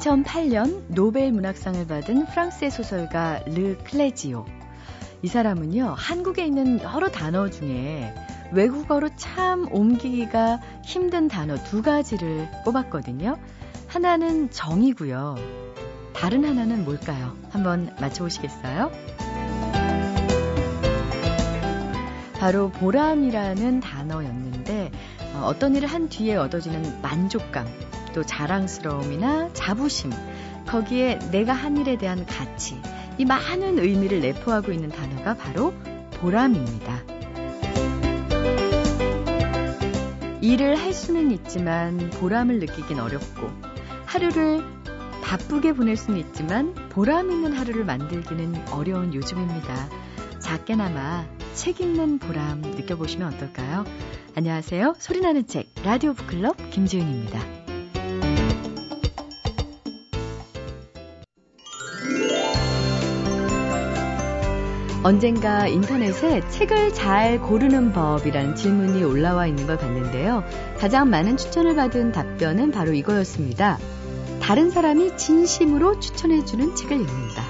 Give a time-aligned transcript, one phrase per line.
[0.00, 4.46] 2008년 노벨 문학상을 받은 프랑스의 소설가 르 클레지오.
[5.22, 8.14] 이 사람은요, 한국에 있는 여러 단어 중에
[8.52, 13.36] 외국어로 참 옮기기가 힘든 단어 두 가지를 뽑았거든요.
[13.88, 15.36] 하나는 정이고요.
[16.14, 17.36] 다른 하나는 뭘까요?
[17.50, 18.90] 한번 맞춰보시겠어요?
[22.38, 24.90] 바로 보람이라는 단어였는데
[25.34, 27.66] 어, 어떤 일을 한 뒤에 얻어지는 만족감,
[28.12, 30.10] 또 자랑스러움이나 자부심,
[30.66, 32.80] 거기에 내가 한 일에 대한 가치,
[33.18, 35.74] 이 많은 의미를 내포하고 있는 단어가 바로
[36.20, 37.02] 보람입니다.
[40.40, 43.50] 일을 할 수는 있지만 보람을 느끼긴 어렵고
[44.06, 44.64] 하루를
[45.22, 49.88] 바쁘게 보낼 수는 있지만 보람 있는 하루를 만들기는 어려운 요즘입니다.
[50.40, 53.84] 작게나마 책 읽는 보람 느껴보시면 어떨까요?
[54.34, 54.94] 안녕하세요.
[54.98, 57.59] 소리나는 책 라디오 북클럽 김지은입니다.
[65.02, 70.44] 언젠가 인터넷에 책을 잘 고르는 법이라는 질문이 올라와 있는 걸 봤는데요.
[70.78, 73.78] 가장 많은 추천을 받은 답변은 바로 이거였습니다.
[74.42, 77.42] 다른 사람이 진심으로 추천해주는 책을 읽는다.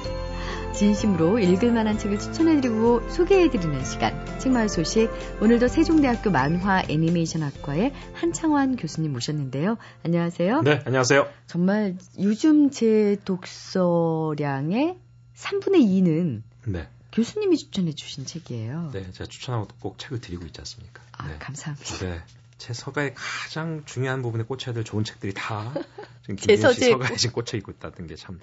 [0.75, 4.15] 진심으로 읽을 만한 책을 추천해드리고 소개해드리는 시간.
[4.39, 5.11] 책마을 소식.
[5.43, 9.77] 오늘도 세종대학교 만화 애니메이션학과의 한창환 교수님 모셨는데요.
[10.05, 10.63] 안녕하세요.
[10.63, 11.27] 네, 안녕하세요.
[11.49, 14.99] 정말 요즘 제 독서량의
[15.35, 16.87] 3분의 2는 네.
[17.13, 18.91] 교수님이 추천해 주신 책이에요.
[18.93, 21.03] 네, 제가 추천하고 꼭 책을 드리고 있지 않습니까?
[21.13, 21.39] 아, 네.
[21.39, 21.97] 감사합니다.
[21.99, 22.23] 네.
[22.59, 25.73] 제 서가의 가장 중요한 부분에 꽂혀야 될 좋은 책들이 다
[26.23, 28.39] 지금 김진 씨 서가에 지금 꽂혀 있고 있다는 게 참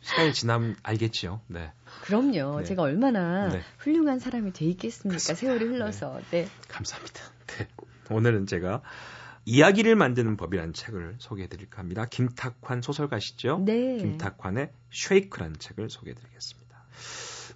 [0.00, 1.40] 시간이 지나면 알겠지요.
[1.48, 1.72] 네.
[2.02, 2.60] 그럼요.
[2.60, 2.64] 네.
[2.64, 3.62] 제가 얼마나 네.
[3.78, 5.08] 훌륭한 사람이 돼 있겠습니까?
[5.10, 5.34] 그렇습니다.
[5.40, 6.20] 세월이 흘러서.
[6.30, 6.44] 네.
[6.44, 6.48] 네.
[6.68, 7.20] 감사합니다.
[7.46, 7.68] 네.
[8.10, 8.82] 오늘은 제가
[9.44, 12.04] 이야기를 만드는 법이라는 책을 소개해 드릴까 합니다.
[12.04, 13.62] 김탁환 소설가시죠?
[13.64, 13.96] 네.
[13.98, 16.67] 김탁환의 쉐이크라는 책을 소개해 드리겠습니다.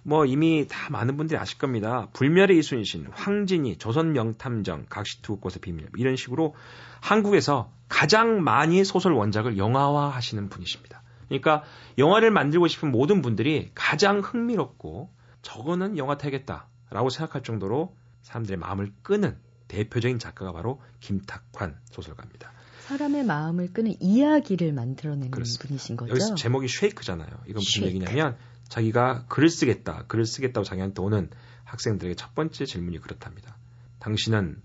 [0.03, 2.09] 뭐 이미 다 많은 분들이 아실 겁니다.
[2.13, 6.55] 불멸의 이순신, 황진이, 조선 명탐정, 각시투 꽃의 비밀 이런 식으로
[7.01, 11.01] 한국에서 가장 많이 소설 원작을 영화화 하시는 분이십니다.
[11.27, 11.63] 그러니까
[11.97, 15.09] 영화를 만들고 싶은 모든 분들이 가장 흥미롭고
[15.41, 19.37] 저거는 영화 타겠다라고 생각할 정도로 사람들의 마음을 끄는
[19.67, 22.51] 대표적인 작가가 바로 김탁환 소설가입니다.
[22.81, 25.67] 사람의 마음을 끄는 이야기를 만들어내는 그렇습니다.
[25.67, 26.11] 분이신 거죠.
[26.11, 27.29] 여기서 제목이 쉐이크잖아요.
[27.45, 27.87] 이건 무슨 쉐이크.
[27.87, 28.37] 얘기냐면
[28.69, 31.29] 자기가 글을 쓰겠다, 글을 쓰겠다고 자기한테 오는
[31.65, 33.57] 학생들에게 첫 번째 질문이 그렇답니다.
[33.99, 34.61] 당신은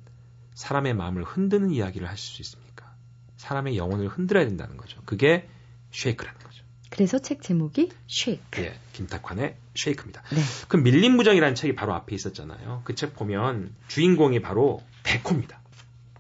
[0.55, 2.93] 사람의 마음을 흔드는 이야기를 하실 수 있습니까?
[3.37, 5.01] 사람의 영혼을 흔들어야 된다는 거죠.
[5.05, 5.49] 그게
[5.93, 6.65] 쉐이크라는 거죠.
[6.91, 8.63] 그래서 책 제목이 쉐이크.
[8.63, 10.23] 예, 김탁환의 쉐이크입니다.
[10.33, 10.41] 네.
[10.69, 12.81] 그 밀림무정이라는 책이 바로 앞에 있었잖아요.
[12.85, 15.61] 그 책 보면 주인공이 바로 백호입니다.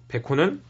[0.08, 0.62] 백호는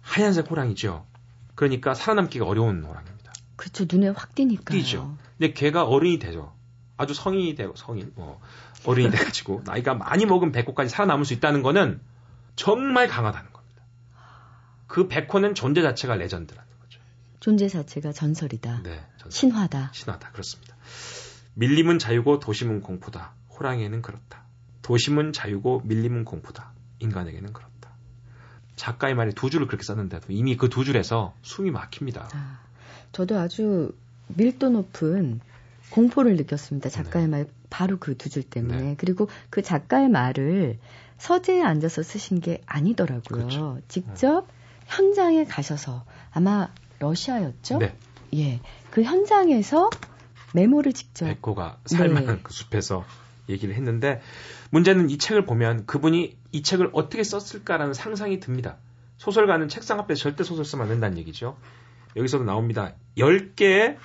[0.00, 1.06] 하얀색 호랑이죠.
[1.54, 3.32] 그러니까 살아남기가 어려운 호랑이입니다.
[3.56, 3.86] 그렇죠.
[3.90, 4.76] 눈에 확 띄니까요.
[4.78, 5.16] 띄죠.
[5.38, 6.54] 근데 걔가 어른이 되죠.
[6.96, 8.40] 아주 성인이 되고 성인 뭐
[8.84, 12.00] 어른이 돼가지고 나이가 많이 먹은 백호까지 살아남을 수 있다는 거는
[12.56, 13.82] 정말 강하다는 겁니다.
[14.86, 17.00] 그 백호는 존재 자체가 레전드라는 거죠.
[17.40, 18.82] 존재 자체가 전설이다.
[18.82, 19.30] 네, 전설.
[19.30, 19.90] 신화다.
[19.92, 20.30] 신화다.
[20.30, 20.74] 그렇습니다.
[21.54, 23.32] 밀림은 자유고 도심은 공포다.
[23.58, 24.44] 호랑이에는 그렇다.
[24.82, 26.72] 도심은 자유고 밀림은 공포다.
[27.00, 27.90] 인간에게는 그렇다.
[28.76, 32.28] 작가의 말이 두 줄을 그렇게 썼는데도 이미 그 두 줄에서 숨이 막힙니다.
[32.32, 32.60] 아,
[33.12, 33.92] 저도 아주
[34.28, 35.40] 밀도 높은
[35.90, 36.88] 공포를 느꼈습니다.
[36.88, 37.30] 작가의 네.
[37.30, 38.80] 말 바로 그 두 줄 때문에.
[38.82, 38.94] 네.
[38.98, 40.78] 그리고 그 작가의 말을
[41.18, 43.22] 서재에 앉아서 쓰신 게 아니더라고요.
[43.28, 43.78] 그렇죠.
[43.88, 44.46] 직접 어.
[44.86, 47.78] 현장에 가셔서 아마 러시아였죠?
[47.78, 47.96] 네.
[48.34, 48.60] 예.
[48.90, 49.90] 그 현장에서
[50.54, 52.40] 메모를 직접 백호가 살만한 네.
[52.42, 53.04] 그 숲에서
[53.48, 54.20] 얘기를 했는데
[54.70, 58.76] 문제는 이 책을 보면 그분이 이 책을 어떻게 썼을까라는 상상이 듭니다.
[59.18, 61.56] 소설가는 책상 앞에 절대 소설 쓰면 안 된다는 얘기죠.
[62.16, 62.94] 여기서도 나옵니다.
[63.16, 63.96] 10개의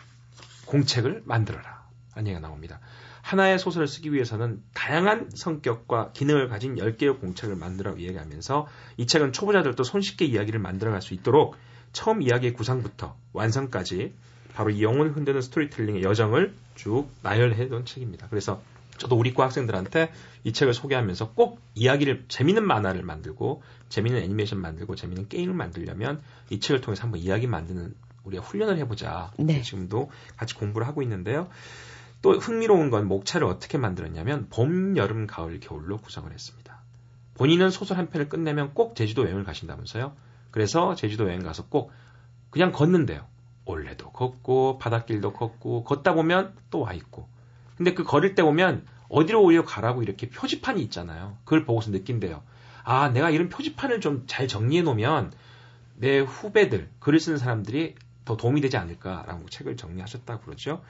[0.72, 1.82] 공책을 만들어라.
[2.18, 2.80] 얘기가 나옵니다.
[3.22, 9.84] 하나의 소설을 쓰기 위해서는 다양한 성격과 기능을 가진 10개의 공책을 만들어 이야기하면서 이 책은 초보자들도
[9.84, 11.56] 손쉽게 이야기를 만들어갈 수 있도록
[11.92, 14.14] 처음 이야기의 구상부터 완성까지
[14.54, 18.28] 바로 이 영혼을 흔드는 스토리텔링의 여정을 쭉 나열해 놓은 책입니다.
[18.30, 18.62] 그래서
[18.98, 20.12] 저도 우리 과 학생들한테
[20.46, 26.60] 이 책을 소개하면서 꼭 이야기를 재밌는 만화를 만들고 재밌는 애니메이션 만들고 재밌는 게임을 만들려면 이
[26.60, 29.32] 책을 통해서 한번 이야기 만드는 우리가 훈련을 해보자.
[29.38, 29.62] 네.
[29.62, 31.50] 지금도 같이 공부를 하고 있는데요.
[32.22, 36.82] 또 흥미로운 건 목차를 어떻게 만들었냐면 봄, 여름, 가을, 겨울로 구성을 했습니다.
[37.36, 40.14] 본인은 소설 한 편을 끝내면 꼭 제주도 여행을 가신다면서요.
[40.52, 41.92] 그래서 제주도 여행 가서 꼭
[42.52, 43.26] 그냥 걷는데요.
[43.66, 47.28] 올해도 걷고 바닷길도 걷고 걷다 보면 또 와 있고
[47.78, 51.38] 근데 그 걸을 때 보면 어디로 오려 가라고 이렇게 표지판이 있잖아요.
[51.44, 52.44] 그걸 보고서 느낀대요.
[52.84, 55.32] 아, 내가 이런 표지판을 좀 잘 정리해 놓으면
[55.96, 57.96] 내 후배들, 글을 쓰는 사람들이
[58.26, 60.82] 더 도움이 되지 않을까라고 책을 정리하셨다고 그러죠.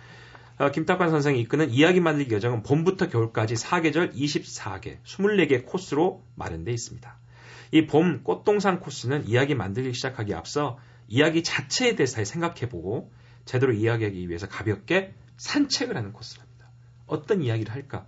[0.58, 7.18] 어, 김탁관 선생이 이끄는 이야기 만들기 여정은 봄부터 겨울까지 4계절 24개, 24개 코스로 마련되어 있습니다.
[7.74, 13.12] 이 봄 꽃동산 코스는 이야기 만들기 시작하기 앞서 이야기 자체에 대해서 생각해보고
[13.46, 16.68] 제대로 이야기하기 위해서 가볍게 산책을 하는 코스랍니다.
[17.08, 18.06] 어떤 이야기를 할까?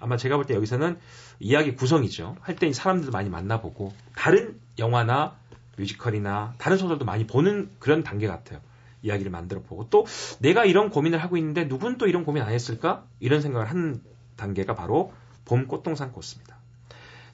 [0.00, 0.98] 아마 제가 볼 때 여기서는
[1.38, 2.36] 이야기 구성이죠.
[2.40, 5.36] 할 때 사람들도 많이 만나보고 다른 영화나
[5.76, 8.60] 뮤지컬이나 다른 소설도 많이 보는 그런 단계 같아요.
[9.02, 10.06] 이야기를 만들어 보고 또
[10.38, 13.04] 내가 이런 고민을 하고 있는데 누군 또 이런 고민 안 했을까?
[13.20, 14.00] 이런 생각을 하는
[14.36, 15.12] 단계가 바로
[15.44, 16.56] 봄 꽃동산 코스입니다.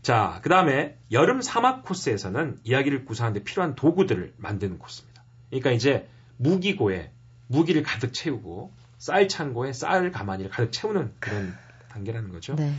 [0.03, 5.23] 자, 그 다음에 여름 사막 코스에서는 이야기를 구성하는데 필요한 도구들을 만드는 코스입니다.
[5.51, 7.11] 그러니까 이제 무기고에
[7.49, 11.55] 무기를 가득 채우고 쌀 창고에 쌀 가마니를 가득 채우는 그런
[11.91, 12.55] 단계라는 거죠.
[12.55, 12.73] 네.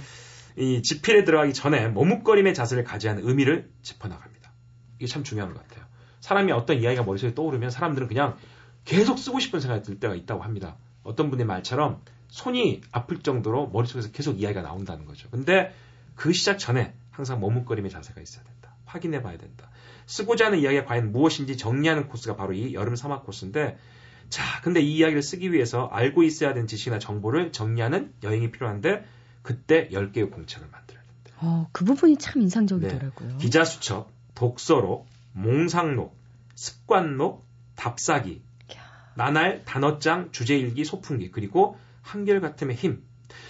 [0.57, 4.38] 이 지필에 들어가기 전에 머뭇거림의 자세를 가지하는 의미를 짚어나갑니다.
[4.99, 5.85] 이게 참 중요한 것 같아요.
[6.19, 8.37] 사람이 어떤 이야기가 머릿속에 떠오르면 사람들은 그냥
[8.85, 10.77] 계속 쓰고 싶은 생각이 들 때가 있다고 합니다.
[11.03, 15.29] 어떤 분의 말처럼 손이 아플 정도로 머릿속에서 계속 이야기가 나온다는 거죠.
[15.29, 15.73] 근데
[16.15, 18.75] 그 시작 전에 항상 머뭇거림의 자세가 있어야 된다.
[18.85, 19.69] 확인해 봐야 된다.
[20.05, 23.77] 쓰고자 하는 이야기가 과연 무엇인지 정리하는 코스가 바로 이 여름 사막 코스인데
[24.29, 29.05] 자, 근데 이 이야기를 쓰기 위해서 알고 있어야 되는 지식이나 정보를 정리하는 여행이 필요한데
[29.41, 31.39] 그때 10개의 공책을 만들어야 된다.
[31.41, 33.29] 어, 그 부분이 참 인상적이더라고요.
[33.29, 33.37] 네.
[33.37, 36.17] 기자 수첩, 독서록, 몽상록,
[36.55, 37.45] 습관록,
[37.75, 38.41] 답사기,
[39.13, 43.03] 나날, 단어장, 주제일기, 소풍기, 그리고 한결같음의 힘.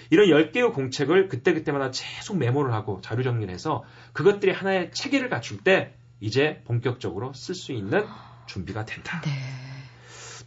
[0.10, 3.84] 이런 10개의 공책을 그때그때마다 계속 메모를 하고 자료 정리를 해서
[4.14, 8.04] 그것들이 하나의 체계를 갖출 때 이제 본격적으로 쓸 수 있는
[8.48, 9.22] 준비가 된다.
[9.22, 9.30] 네.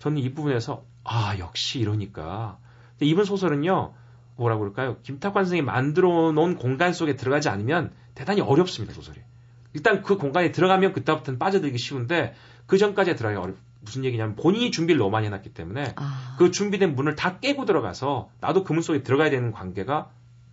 [0.01, 2.59] 저는 이 부분에서 아 역시 이러니까
[2.99, 3.95] 이번 소설은요
[4.35, 9.21] 뭐라 그럴까요 김탁관 선생이 만들어 놓은 공간 속에 들어가지 않으면 대단히 어렵습니다 소설이
[9.75, 12.35] 일단 그 공간에 들어가면 그때부터는 빠져들기 쉬운데
[12.67, 16.37] 그 전까지 들어가기 어렵 무슨 얘기냐면 본인이 준비를 너무 많이 해놨기 때문에 아.
[16.39, 20.11] 그 준비된 문을 다 깨고 들어가서 나도 그 문 속에 들어가야 되는 관계가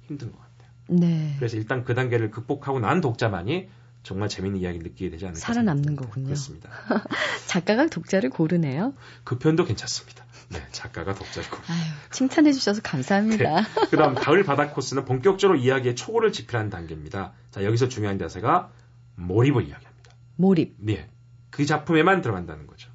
[0.07, 0.71] 힘든 것 같아요.
[0.87, 1.35] 네.
[1.37, 3.69] 그래서 일단 그 단계를 극복하고 난 독자만이
[4.01, 6.25] 정말 재밌는 이야기를 느끼게 되지 않을까 살아남는 거군요.
[6.25, 6.69] 그렇습니다.
[7.45, 8.93] 작가가 독자를 고르네요.
[9.23, 10.25] 그 편도 괜찮습니다.
[10.49, 11.61] 네, 작가가 독자를 고르.
[11.67, 11.79] 아유,
[12.11, 13.61] 칭찬해 주셔서 감사합니다.
[13.61, 13.67] 네.
[13.91, 17.33] 그다음 가을 바다 코스는 본격적으로 이야기의 초고를 지필하는 단계입니다.
[17.51, 18.71] 자, 여기서 중요한 자세가
[19.19, 20.11] 몰입을 이야기합니다.
[20.35, 20.75] 몰입.
[20.77, 21.09] 네.
[21.49, 22.89] 그 작품에만 들어간다는 거죠.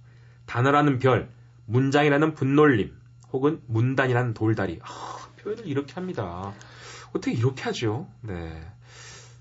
[0.47, 1.31] 단어라는 별,
[1.67, 2.95] 문장이라는 분놀림,
[3.33, 4.81] 혹은 문단이라는 돌다리.
[4.83, 6.53] 아, 표현을 이렇게 합니다.
[7.11, 8.09] 어떻게 이렇게 하죠?
[8.23, 8.67] 네.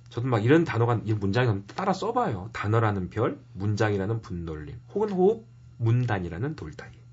[0.10, 2.50] 저도 막 이런 단어가, 이 문장을 따라 써봐요.
[2.54, 5.48] 단어라는 별, 문장이라는 분놀림, 혹은 호흡,
[5.78, 7.04] 문단이라는 돌다리.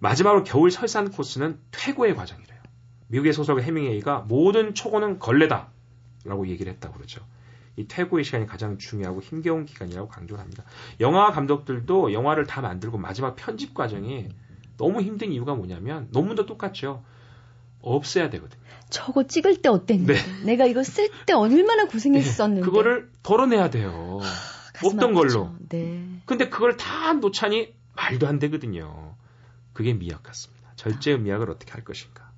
[0.00, 2.60] 마지막으로 겨울 설산 코스는 퇴고의 과정이래요.
[3.06, 5.68] 미국의 소설가 해밍웨이가 모든 초고는 걸레다.
[6.24, 7.24] 라고 얘기를 했다고 그러죠.
[7.76, 10.64] 이 퇴고의 시간이 가장 중요하고 힘겨운 기간이라고 강조를 합니다.
[11.00, 14.28] 영화 감독들도 영화를 다 만들고 마지막 편집 과정이
[14.76, 17.02] 너무 힘든 이유가 뭐냐면 논문도 똑같죠.
[17.80, 18.62] 없애야 되거든요.
[18.90, 20.20] 저거 찍을 때 어땠는데 네.
[20.44, 22.64] 내가 이거 쓸 때 얼마나 고생했었는데 네.
[22.64, 24.18] 그거를 덜어내야 돼요.
[24.20, 25.54] 하, 없던 걸로.
[25.68, 26.04] 네.
[26.26, 29.16] 근데 그걸 다 놓자니 말도 안 되거든요.
[29.72, 30.72] 그게 미학 같습니다.
[30.76, 32.30] 절제의 미학을 어떻게 할 것인가.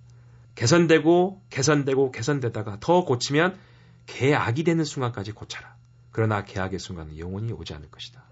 [0.55, 3.59] 개선되고 개선되고 개선되다가 더 고치면
[4.07, 5.75] 계약이 되는 순간까지 고쳐라.
[6.11, 8.23] 그러나 계약의 순간은 영원히 오지 않을 것이다.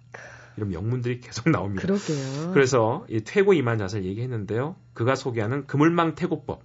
[0.57, 1.83] 이런 명문들이 계속 나옵니다.
[1.83, 2.53] 그러게요.
[2.53, 4.77] 그래서 이 퇴고 이만 자세를 얘기했는데요.
[4.93, 6.63] 그가 소개하는 그물망 퇴고법,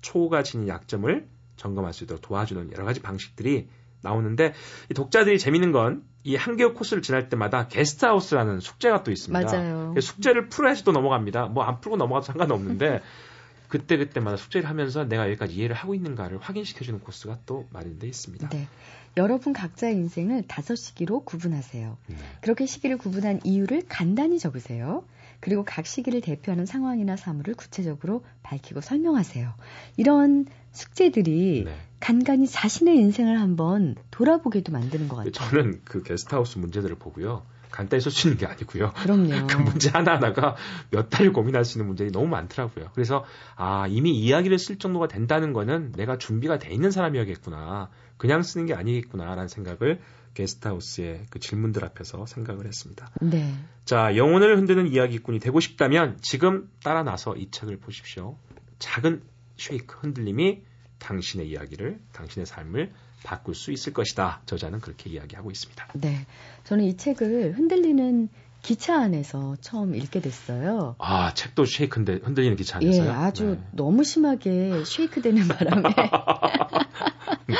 [0.00, 3.68] 초가 지닌 약점을 점검할 수 있도록 도와주는 여러 가지 방식들이
[4.02, 4.54] 나오는데
[4.90, 9.46] 이 독자들이 재밌는 건 이 한 개월 코스를 지날 때마다 게스트하우스라는 숙제가 또 있습니다.
[9.46, 9.94] 맞아요.
[10.00, 11.46] 숙제를 풀어 야지도 넘어갑니다.
[11.46, 13.00] 뭐 안 풀고 넘어가도 상관없는데
[13.68, 18.48] 그때 그때마다 숙제를 하면서 내가 여기까지 이해를 하고 있는가를 확인시켜주는 코스가 또 마련돼 있습니다.
[18.50, 18.68] 네.
[19.16, 21.96] 여러분 각자의 인생을 다섯 시기로 구분하세요.
[22.06, 22.16] 네.
[22.42, 25.04] 그렇게 시기를 구분한 이유를 간단히 적으세요.
[25.40, 29.54] 그리고 각 시기를 대표하는 상황이나 사물을 구체적으로 밝히고 설명하세요.
[29.96, 31.74] 이런 숙제들이 네.
[32.00, 35.32] 간간히 자신의 인생을 한번 돌아보게도 만드는 것 같아요.
[35.32, 37.44] 저는 그 게스트하우스 문제들을 보고요.
[37.70, 38.92] 간단히 쓸수 있는 게 아니고요.
[38.94, 39.46] 그럼요.
[39.46, 40.56] 그 문제 하나하나가
[40.90, 42.90] 몇달 고민할 수 있는 문제들이 너무 많더라고요.
[42.94, 43.24] 그래서
[43.56, 47.90] 아 이미 이야기를 쓸 정도가 된다는 거는 내가 준비가 돼 있는 사람이어야겠구나.
[48.16, 50.00] 그냥 쓰는 게 아니겠구나라는 생각을
[50.34, 53.10] 게스트하우스의 그 질문들 앞에서 생각을 했습니다.
[53.22, 53.54] 네.
[53.84, 58.36] 자, 영혼을 흔드는 이야기꾼이 되고 싶다면 지금 따라 나서 이 책을 보십시오.
[58.78, 59.22] 작은
[59.56, 60.62] 쉐이크 흔들림이
[60.98, 62.92] 당신의 이야기를, 당신의 삶을
[63.24, 64.42] 바꿀 수 있을 것이다.
[64.46, 65.88] 저자는 그렇게 이야기하고 있습니다.
[65.94, 66.26] 네.
[66.64, 68.28] 저는 이 책을 흔들리는
[68.62, 70.96] 기차 안에서 처음 읽게 됐어요.
[70.98, 73.06] 아, 책도 쉐이크인데 흔들리는 기차 안에서요?
[73.06, 73.68] 예, 아주 네.
[73.72, 75.82] 너무 심하게 쉐이크 되는 바람에
[77.46, 77.54] 네.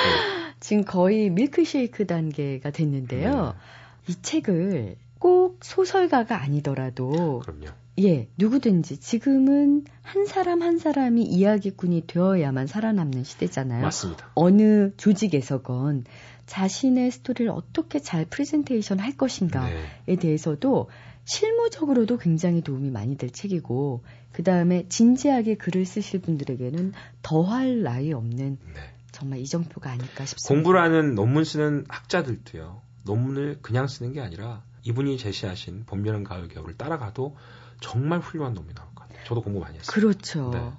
[0.59, 3.45] 지금 거의 밀크쉐이크 단계가 됐는데요.
[3.45, 4.12] 네.
[4.12, 7.66] 이 책을 꼭꼭 소설가가 아니더라도 그럼요.
[7.98, 13.82] 예, 누구든지 지금은 한 사람 한 사람이 이야기꾼이 되어야만 살아남는 시대잖아요.
[13.82, 14.30] 맞습니다.
[14.34, 16.04] 어느 조직에서건
[16.46, 19.74] 자신의 스토리를 어떻게 잘 프레젠테이션 할 것인가에
[20.06, 20.16] 네.
[20.16, 20.90] 대해서도
[21.24, 28.58] 실무적으로도 굉장히 도움이 많이 될 책이고 그 다음에 진지하게 글을 쓰실 분들에게는 더할 나위 없는
[28.74, 28.80] 네.
[29.10, 30.54] 정말 이정표가 아닐까 싶습니다.
[30.54, 32.82] 공부를 하는 논문 쓰는 학자들도요.
[33.04, 37.36] 논문을 그냥 쓰는 게 아니라 이분이 제시하신 봄, 여름, 가을, 겨울을 따라가도
[37.80, 39.25] 정말 훌륭한 논문이 나올 것 같아요.
[39.26, 39.92] 저도 공부 많이 했어요.
[39.92, 40.50] 그렇죠.
[40.50, 40.71] 네.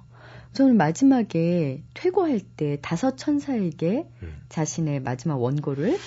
[0.52, 4.42] 저는 마지막에 퇴고할 때 다섯 천사에게 음.
[4.48, 5.98] 자신의 마지막 원고를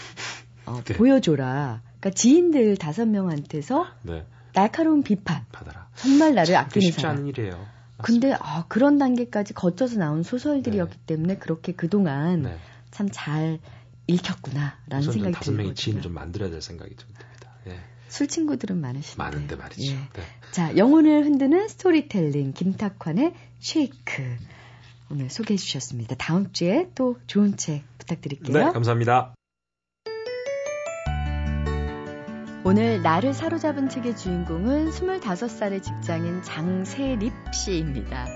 [0.66, 0.94] 어, 네.
[0.96, 1.82] 보여줘라.
[2.00, 4.26] 그러니까 지인들 다섯 명한테서 네.
[4.54, 5.46] 날카로운 비판.
[5.52, 5.88] 받아라.
[5.96, 7.18] 정말 나를 아끼는 쉽지 사람.
[7.18, 7.66] 않은 일이에요.
[8.04, 12.58] 근데 아, 그런 단계까지 거쳐서 나온 소설들이었기 때문에 그렇게 그동안 네.
[12.90, 13.60] 참잘
[14.08, 16.02] 읽혔구나라는 생각이 다섯 명의 지인을 들거든요.
[16.02, 17.52] 좀 만들어야 될 생각이 좀 듭니다.
[17.68, 17.80] 예.
[18.12, 19.24] 술 친구들은 많으신데.
[19.24, 19.94] 많은데 말이죠.
[19.94, 19.96] 예.
[19.96, 20.24] 네.
[20.52, 24.36] 자, 영혼을 흔드는 스토리텔링 김탁환의 쉐이크
[25.10, 26.16] 오늘 소개해 주셨습니다.
[26.18, 28.66] 다음 주에 또 좋은 책 부탁드릴게요.
[28.66, 29.34] 네, 감사합니다.
[32.64, 38.28] 오늘 나를 사로잡은 책의 주인공은 25살의 직장인 장세립 씨입니다.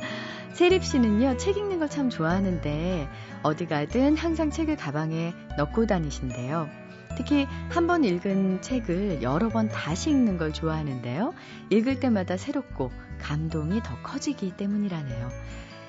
[0.53, 3.07] 세립 씨는요, 책 읽는 걸 참 좋아하는데
[3.43, 6.84] 어디 가든 항상 책을 가방에 넣고 다니신대요.
[7.15, 11.33] 특히 한 번 읽은 책을 여러 번 다시 읽는 걸 좋아하는데요.
[11.69, 15.29] 읽을 때마다 새롭고 감동이 더 커지기 때문이라네요.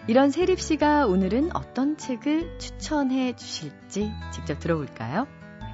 [0.08, 5.26] 이런 세립 씨가 오늘은 어떤 책을 추천해 주실지 직접 들어볼까요?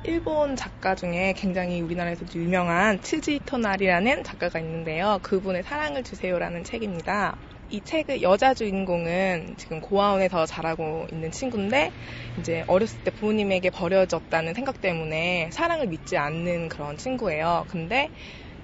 [0.04, 5.20] 일본 작가 중에 굉장히 우리나라에서도 유명한 츠지 히토나리라는 작가가 있는데요.
[5.22, 7.36] 그분의 사랑을 주세요라는 책입니다.
[7.72, 11.90] 이 책의 여자 주인공은 지금 고아원에서 자라고 있는 친구인데
[12.38, 17.64] 이제 어렸을 때 부모님에게 버려졌다는 생각 때문에 사랑을 믿지 않는 그런 친구예요.
[17.68, 18.10] 근데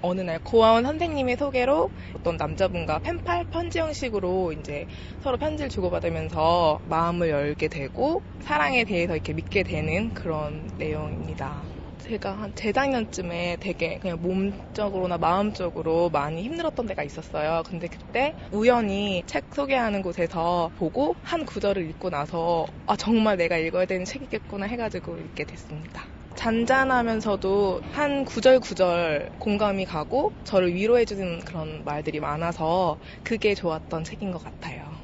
[0.02, 4.84] 어느 날 고아원 선생님의 소개로 어떤 남자분과 펜팔 편지 형식으로 이제
[5.22, 11.77] 서로 편지를 주고받으면서 마음을 열게 되고 사랑에 대해서 이렇게 믿게 되는 그런 내용입니다.
[12.08, 17.62] 제가 한 재작년쯤에 되게 그냥 몸적으로나 마음적으로 많이 힘들었던 때가 있었어요.
[17.66, 23.84] 근데 그때 우연히 책 소개하는 곳에서 보고 한 구절을 읽고 나서 아 정말 내가 읽어야
[23.84, 26.02] 되는 책이겠구나 해가지고 읽게 됐습니다.
[26.34, 34.42] 잔잔하면서도 한 구절 구절 공감이 가고 저를 위로해주는 그런 말들이 많아서 그게 좋았던 책인 것
[34.42, 34.94] 같아요.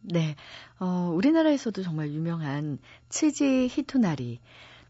[0.00, 0.34] 네,
[0.80, 2.78] 어, 우리나라에서도 정말 유명한
[3.10, 4.40] 츠지 히토나리.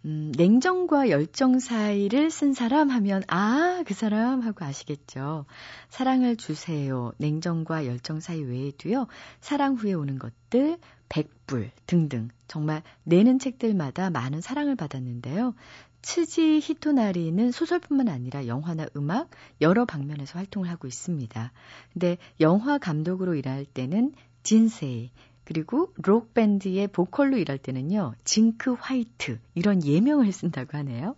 [0.04, 5.44] 음, 냉정과 열정 사이를 쓴 사람 하면, 아, 그 사람 하고 아시겠죠.
[5.88, 7.12] 사랑을 주세요.
[7.18, 9.08] 냉정과 열정 사이 외에도요,
[9.40, 10.78] 사랑 후에 오는 것들,
[11.08, 12.28] 백불 등등.
[12.46, 15.54] 정말 내는 책들마다 많은 사랑을 받았는데요.
[16.00, 21.52] 츠지 히토나리는 소설뿐만 아니라 영화나 음악 여러 방면에서 활동을 하고 있습니다.
[21.92, 24.12] 근데 영화 감독으로 일할 때는
[24.44, 25.10] 진세이
[25.48, 31.16] 그리고 록 밴드의 보컬로 일할 때는요 징크 화이트 이런 예명을 쓴다고 하네요.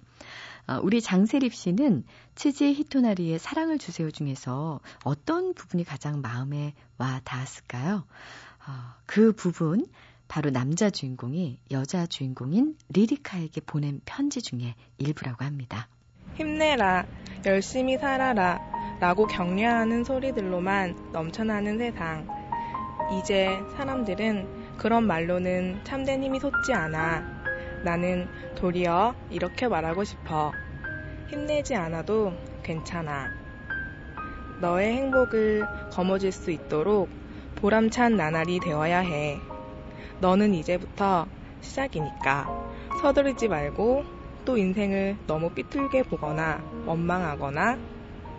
[0.68, 2.04] 아, 우리 장세립 씨는
[2.36, 8.04] 츠지 히토나리의 사랑을 주세요 중에서 어떤 부분이 가장 마음에 와 닿았을까요?
[8.64, 9.84] 아, 그 부분
[10.28, 15.88] 바로 남자 주인공이 여자 주인공인 리리카에게 보낸 편지 중에 일부라고 합니다.
[16.36, 17.04] 힘내라,
[17.46, 18.60] 열심히 살아라,
[19.00, 22.39] 라고 격려하는 소리들로만 넘쳐나는 세상.
[23.12, 27.24] 이제 사람들은 그런 말로는 참된 힘이 솟지 않아.
[27.82, 30.52] 나는 도리어 이렇게 말하고 싶어.
[31.26, 33.28] 힘내지 않아도 괜찮아.
[34.60, 37.10] 너의 행복을 거머쥘 수 있도록
[37.56, 39.38] 보람찬 나날이 되어야 해.
[40.20, 41.26] 너는 이제부터
[41.60, 42.46] 시작이니까
[43.00, 44.04] 서두르지 말고
[44.44, 47.78] 또 인생을 너무 삐뚤게 보거나 원망하거나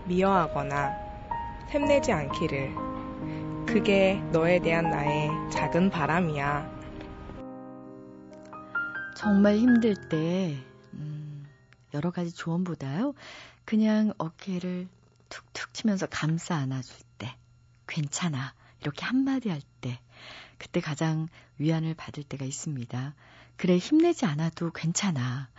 [0.07, 0.91] 미워하거나
[1.69, 2.90] 샘내지 않기를.
[3.67, 6.81] 그게 너에 대한 나의 작은 바람이야.
[9.15, 10.57] 정말 힘들 때
[10.93, 11.45] 음,
[11.93, 13.13] 여러 가지 조언보다요.
[13.65, 14.87] 그냥 어깨를
[15.29, 17.35] 툭툭 치면서 감싸 안아줄 때
[17.87, 19.99] 괜찮아 이렇게 한마디 할 때
[20.57, 21.27] 그때 가장
[21.57, 23.15] 위안을 받을 때가 있습니다.
[23.57, 25.49] 그래 힘내지 않아도 괜찮아.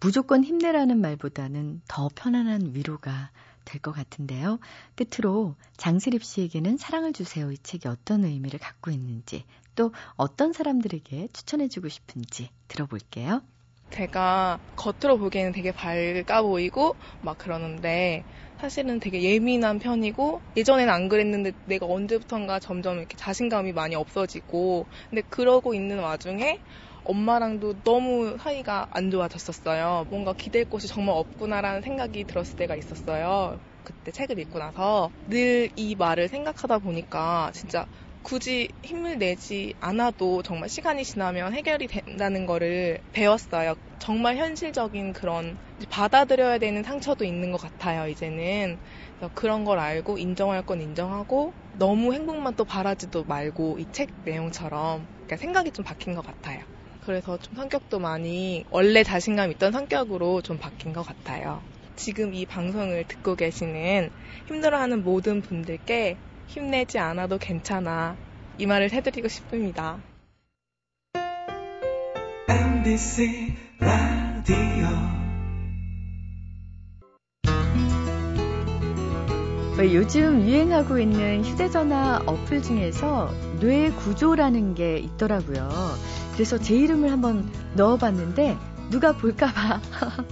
[0.00, 3.30] 무조건 힘내라는 말보다는 더 편안한 위로가
[3.64, 4.58] 될 것 같은데요.
[4.94, 11.88] 끝으로 장세립 씨에게는 사랑을 주세요 이 책이 어떤 의미를 갖고 있는지 또 어떤 사람들에게 추천해주고
[11.88, 13.42] 싶은지 들어볼게요.
[13.90, 18.24] 제가 겉으로 보기에는 되게 밝아 보이고 막 그러는데
[18.58, 25.22] 사실은 되게 예민한 편이고 예전에는 안 그랬는데 내가 언제부턴가 점점 이렇게 자신감이 많이 없어지고 근데
[25.28, 26.60] 그러고 있는 와중에
[27.04, 30.06] 엄마랑도 너무 사이가 안 좋아졌었어요.
[30.10, 33.58] 뭔가 기댈 곳이 정말 없구나라는 생각이 들었을 때가 있었어요.
[33.84, 37.86] 그때 책을 읽고 나서 늘 이 말을 생각하다 보니까 진짜
[38.22, 43.74] 굳이 힘을 내지 않아도 정말 시간이 지나면 해결이 된다는 거를 배웠어요.
[43.98, 48.78] 정말 현실적인 그런 받아들여야 되는 상처도 있는 것 같아요, 이제는.
[49.34, 55.36] 그런 걸 알고 인정할 건 인정하고 너무 행복만 또 바라지도 말고 이 책 내용처럼 그러니까
[55.38, 56.62] 생각이 좀 바뀐 것 같아요.
[57.04, 61.62] 그래서 좀 성격도 많이 원래 자신감 있던 성격으로 좀 바뀐 것 같아요.
[61.96, 64.10] 지금 이 방송을 듣고 계시는
[64.46, 66.16] 힘들어하는 모든 분들께
[66.46, 68.16] 힘내지 않아도 괜찮아.
[68.58, 69.98] 이 말을 해드리고 싶습니다.
[72.48, 75.21] MBC 라디오
[79.82, 85.68] 뭐 요즘 유행하고 있는 휴대전화 어플 중에서 뇌 구조라는 게 있더라고요.
[86.34, 88.56] 그래서 제 이름을 한번 넣어봤는데
[88.90, 89.80] 누가 볼까봐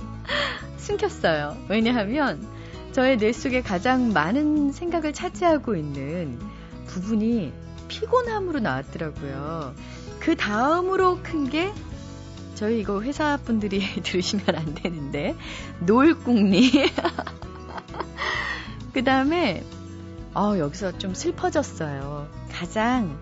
[0.79, 1.57] 숨겼어요.
[1.69, 2.47] 왜냐하면
[2.93, 6.39] 저의 뇌 속에 가장 많은 생각을 차지하고 있는
[6.87, 7.53] 부분이
[7.89, 9.75] 피곤함으로 나왔더라고요.
[10.21, 11.73] 그 다음으로 큰 게
[12.55, 15.35] 저희 이거 회사 분들이 들으시면 안 되는데
[15.81, 16.71] 노을궁리
[18.93, 19.65] 그 다음에
[20.35, 22.29] 어, 여기서 좀 슬퍼졌어요.
[22.53, 23.19] 가장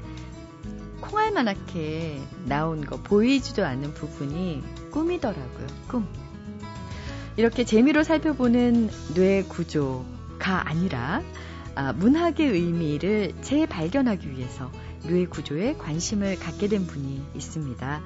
[1.00, 5.66] 콩알만하게 나온 거 보이지도 않는 부분이 꿈이더라고요.
[5.88, 6.06] 꿈.
[7.36, 11.22] 이렇게 재미로 살펴보는 뇌 구조가 아니라
[11.74, 14.70] 아, 문학의 의미를 재발견하기 위해서
[15.04, 18.02] 뇌 구조에 관심을 갖게 된 분이 있습니다.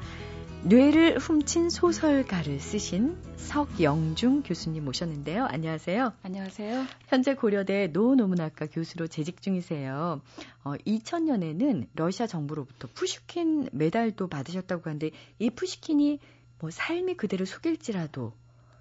[0.65, 5.45] 뇌를 훔친 소설가를 쓰신 석영중 교수님 모셨는데요.
[5.47, 6.13] 안녕하세요.
[6.23, 6.85] 안녕하세요.
[7.09, 10.21] 현재 고려대 노노문학과 교수로 재직 중이세요.
[10.63, 16.21] 어, 2000년에는 러시아 정부로부터 푸시킨 메달도 받으셨다고 하는데 이 푸시킨이
[16.61, 18.33] 뭐 삶이 그대로 속일지라도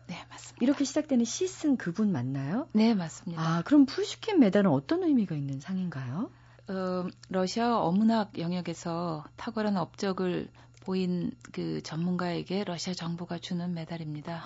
[0.07, 0.57] 네, 맞습니다.
[0.63, 2.67] 이렇게 시작되는 시 쓴 그분 맞나요?
[2.73, 3.41] 네, 맞습니다.
[3.41, 6.29] 아, 그럼 푸시킨 메달은 어떤 의미가 있는 상인가요?
[6.71, 10.47] 어, 러시아 어문학 영역에서 탁월한 업적을
[10.81, 14.41] 보인 그 전문가에게 러시아 정부가 주는 메달입니다.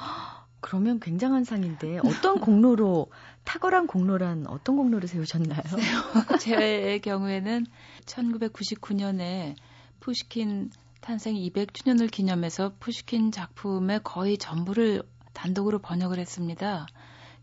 [0.60, 3.12] 그러면 굉장한 상인데 어떤 공로로
[3.46, 5.62] 탁월한 공로란 어떤 공로를 세우셨나요?
[6.42, 7.68] 제 경우에는
[8.06, 9.56] 1999년에
[10.00, 16.88] 푸시킨 탄생 200주년을 기념해서 푸시킨 작품의 거의 전부를 단독으로 번역을 했습니다.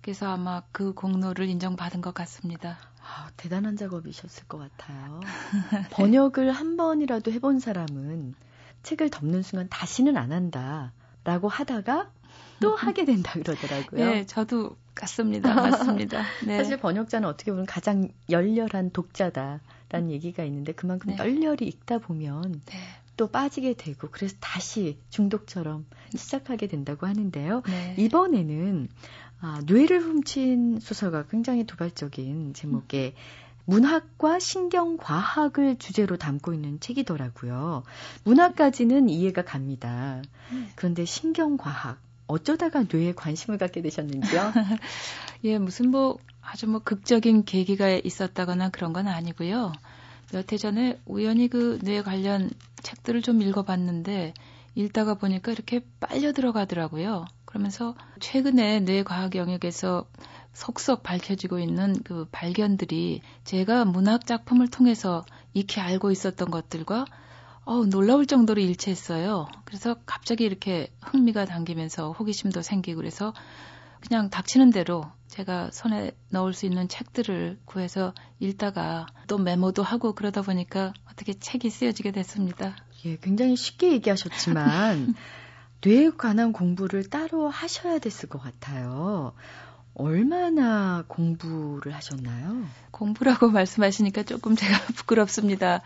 [0.00, 2.91] 그래서 아마 그 공로를 인정받은 것 같습니다.
[3.02, 5.20] 아, 대단한 작업이셨을 것 같아요.
[5.90, 8.34] 번역을 한 번이라도 해본 사람은
[8.82, 12.10] 책을 덮는 순간 다시는 안 한다라고 하다가
[12.60, 14.04] 또 하게 된다 그러더라고요.
[14.04, 15.54] 네, 저도 같습니다.
[15.54, 16.22] 맞습니다.
[16.46, 16.58] 네.
[16.58, 21.16] 사실 번역자는 어떻게 보면 가장 열렬한 독자다라는 얘기가 있는데 그만큼 네.
[21.18, 22.78] 열렬히 읽다 보면 네.
[23.16, 27.62] 또 빠지게 되고 그래서 다시 중독처럼 시작하게 된다고 하는데요.
[27.66, 27.94] 네.
[27.98, 28.88] 이번에는
[29.42, 33.14] 아, 뇌를 훔친 소설가 굉장히 도발적인 제목의
[33.64, 37.82] 문학과 신경과학을 주제로 담고 있는 책이더라고요.
[38.24, 40.22] 문학까지는 이해가 갑니다.
[40.76, 44.52] 그런데 신경과학 어쩌다가 뇌에 관심을 갖게 되셨는지요?
[45.44, 49.72] 예, 무슨 뭐 아주 뭐 극적인 계기가 있었다거나 그런 건 아니고요.
[50.32, 52.50] 몇 해 전에 우연히 그 뇌 관련
[52.82, 54.34] 책들을 좀 읽어봤는데
[54.76, 57.26] 읽다가 보니까 이렇게 빨려 들어가더라고요.
[57.52, 60.06] 그러면서 최근에 뇌과학 영역에서
[60.54, 67.04] 속속 밝혀지고 있는 그 발견들이 제가 문학 작품을 통해서 익히 알고 있었던 것들과
[67.64, 69.48] 어 놀라울 정도로 일치했어요.
[69.66, 73.34] 그래서 갑자기 이렇게 흥미가 당기면서 호기심도 생기고 그래서
[74.00, 80.40] 그냥 닥치는 대로 제가 손에 넣을 수 있는 책들을 구해서 읽다가 또 메모도 하고 그러다
[80.40, 82.76] 보니까 어떻게 책이 쓰여지게 됐습니다.
[83.04, 85.14] 예, 굉장히 쉽게 얘기하셨지만
[85.84, 89.32] 뇌에 관한 공부를 따로 하셔야 됐을 것 같아요.
[89.94, 92.64] 얼마나 공부를 하셨나요?
[92.92, 95.82] 공부라고 말씀하시니까 조금 제가 부끄럽습니다.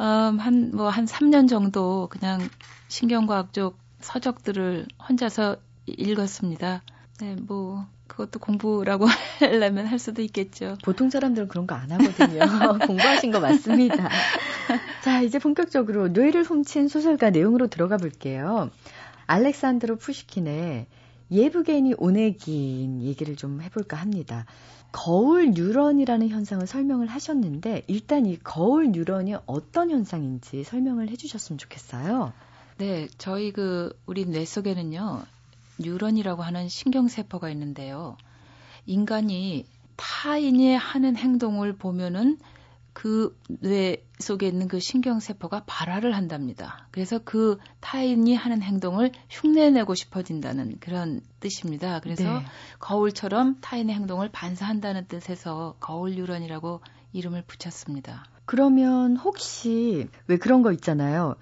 [0.00, 2.40] 음, 한, 뭐, 한 3년 정도 그냥
[2.88, 6.82] 신경과학 쪽 서적들을 혼자서 읽었습니다.
[7.20, 9.06] 네, 뭐, 그것도 공부라고
[9.40, 10.76] 하려면 할 수도 있겠죠.
[10.82, 12.78] 보통 사람들은 그런 거 안 하거든요.
[12.86, 14.08] 공부하신 거 맞습니다.
[15.02, 18.70] 자, 이제 본격적으로 뇌를 훔친 소설가 내용으로 들어가 볼게요.
[19.26, 20.86] 알렉산드로 푸시킨의
[21.30, 24.46] 예브게니 오네긴 얘기를 좀 해볼까 합니다.
[24.92, 32.32] 거울 뉴런이라는 현상을 설명을 하셨는데 일단 이 거울 뉴런이 어떤 현상인지 설명을 해주셨으면 좋겠어요.
[32.78, 35.22] 네, 저희 그 우리 뇌 속에는요
[35.78, 38.16] 뉴런이라고 하는 신경 세포가 있는데요.
[38.86, 39.64] 인간이
[39.96, 42.38] 타인이 하는 행동을 보면은
[42.94, 46.88] 그 뇌 속에 있는 그 신경세포가 발화를 한답니다.
[46.92, 52.00] 그래서 그 타인이 하는 행동을 흉내내고 싶어진다는 그런 뜻입니다.
[52.00, 52.44] 그래서 네.
[52.78, 56.80] 거울처럼 타인의 행동을 반사한다는 뜻에서 거울 유런이라고
[57.12, 58.24] 이름을 붙였습니다.
[58.46, 61.34] 그러면 혹시 왜 그런 거 있잖아요.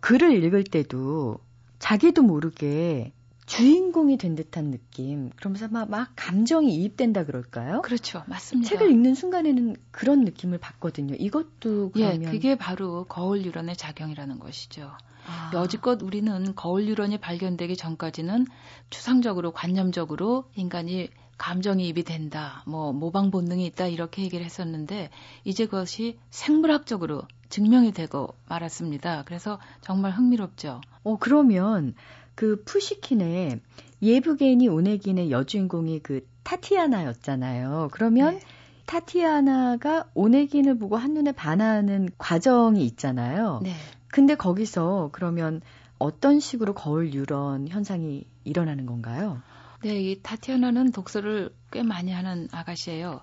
[0.00, 1.38] 글을 읽을 때도
[1.78, 3.12] 자기도 모르게
[3.48, 5.30] 주인공이 된 듯한 느낌.
[5.30, 7.80] 그러면서 막, 막 감정이 이입된다 그럴까요?
[7.82, 8.22] 그렇죠.
[8.26, 8.68] 맞습니다.
[8.68, 11.14] 책을 읽는 순간에는 그런 느낌을 받거든요.
[11.18, 14.92] 이것도 예, 그러면 그게 바로 거울 유런의 작용이라는 것이죠.
[15.26, 18.46] 아, 여지껏 우리는 거울 유런이 발견되기 전까지는
[18.90, 21.08] 추상적으로 관념적으로 인간이
[21.38, 25.10] 감정이입이 된다, 뭐 모방 본능이 있다 이렇게 얘기를 했었는데
[25.44, 29.22] 이제 그것이 생물학적으로 증명이 되고 말았습니다.
[29.24, 30.80] 그래서 정말 흥미롭죠.
[31.04, 31.94] 어 그러면
[32.38, 33.58] 그 푸시킨의
[34.00, 37.88] 예브게니 오네긴의 여주인공이 그 타티아나였잖아요.
[37.90, 38.40] 그러면 네.
[38.86, 43.58] 타티아나가 오네긴을 보고 한눈에 반하는 과정이 있잖아요.
[43.64, 43.72] 네.
[44.12, 45.62] 근데 거기서 그러면
[45.98, 49.42] 어떤 식으로 거울 유런 현상이 일어나는 건가요?
[49.82, 53.20] 네, 이 타티아나는 독서를 꽤 많이 하는 아가씨예요.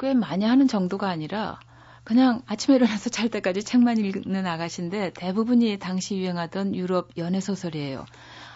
[0.00, 1.60] 꽤 많이 하는 정도가 아니라
[2.04, 8.04] 그냥 아침에 일어나서 잘 때까지 책만 읽는 아가씨인데 대부분이 당시 유행하던 유럽 연애 소설이에요.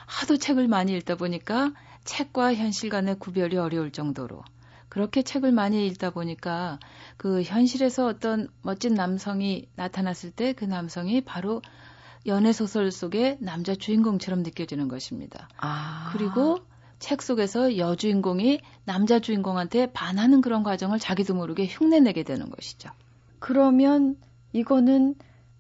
[0.07, 1.73] 하도 책을 많이 읽다 보니까
[2.05, 4.43] 책과 현실 간의 구별이 어려울 정도로
[4.89, 6.79] 그렇게 책을 많이 읽다 보니까
[7.17, 11.61] 그 현실에서 어떤 멋진 남성이 나타났을 때 그 남성이 바로
[12.27, 15.49] 연애 소설 속의 남자 주인공처럼 느껴지는 것입니다.
[15.59, 16.59] 아 그리고
[16.99, 22.91] 책 속에서 여주인공이 남자 주인공한테 반하는 그런 과정을 자기도 모르게 흉내내게 되는 것이죠.
[23.39, 24.17] 그러면
[24.53, 25.15] 이거는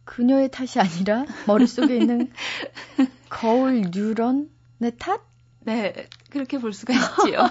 [0.07, 2.31] 그녀의 탓이 아니라 머릿속에 있는
[3.29, 5.21] 거울 뉴런의 탓?
[5.61, 7.41] 네, 그렇게 볼 수가 있지요.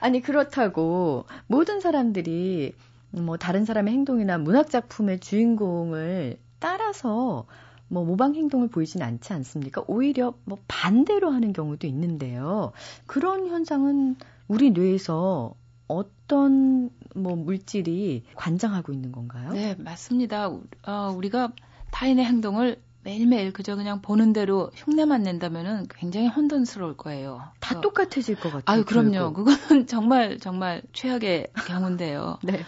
[0.00, 2.74] 아니 그렇다고 모든 사람들이
[3.10, 7.46] 뭐 다른 사람의 행동이나 문학 작품의 주인공을 따라서
[7.88, 9.82] 뭐 모방 행동을 보이진 않지 않습니까?
[9.86, 12.72] 오히려 뭐 반대로 하는 경우도 있는데요.
[13.06, 15.54] 그런 현상은 우리 뇌에서
[15.88, 19.52] 어떤 뭐 물질이 관장하고 있는 건가요?
[19.52, 20.48] 네, 맞습니다.
[20.48, 21.52] 어, 우리가
[21.90, 27.42] 타인의 행동을 매일매일 그저 그냥 보는 대로 흉내만 낸다면은 굉장히 혼돈스러울 거예요.
[27.60, 28.62] 다 어, 똑같아질 것 같아요.
[28.64, 29.34] 아유, 그럼요.
[29.34, 32.38] 그거는 정말 정말 최악의 경우인데요.
[32.42, 32.64] 네.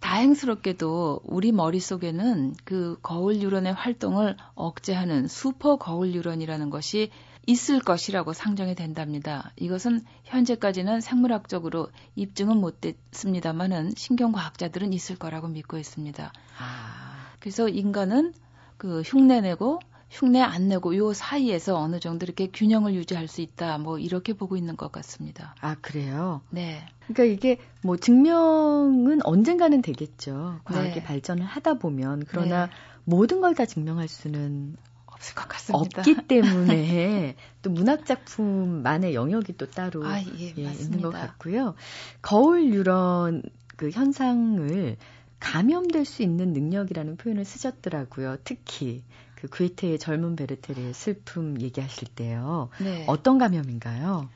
[0.00, 7.10] 다행스럽게도 우리 머릿속에는 그 거울 유런의 활동을 억제하는 슈퍼 거울 유런이라는 것이
[7.46, 9.52] 있을 것이라고 상정이 된답니다.
[9.56, 16.32] 이것은 현재까지는 생물학적으로 입증은 못 됐습니다만은 신경과학자들은 있을 거라고 믿고 있습니다.
[16.58, 18.34] 아, 그래서 인간은
[18.76, 19.80] 그 흉내 내고
[20.10, 23.78] 흉내 안 내고 요 사이에서 어느 정도 이렇게 균형을 유지할 수 있다.
[23.78, 25.54] 뭐 이렇게 보고 있는 것 같습니다.
[25.60, 26.40] 아 그래요.
[26.50, 26.86] 네.
[27.08, 30.60] 그러니까 이게 뭐 증명은 언젠가는 되겠죠.
[30.64, 31.02] 과학이 네.
[31.02, 32.72] 발전을 하다 보면 그러나 네.
[33.04, 34.76] 모든 걸 다 증명할 수는
[35.24, 36.00] 없을 것 같습니다.
[36.00, 40.72] 없기 때문에 또 문학 작품만의 영역이 또 따로 아, 예, 예, 맞습니다.
[40.72, 41.74] 있는 것 같고요.
[42.20, 43.42] 거울 유런
[43.76, 44.96] 그 현상을
[45.40, 48.36] 감염될 수 있는 능력이라는 표현을 쓰셨더라고요.
[48.44, 49.02] 특히
[49.34, 52.68] 그 괴테의 젊은 베르테르의 슬픔 얘기하실 때요.
[52.80, 53.04] 네.
[53.08, 54.28] 어떤 감염인가요?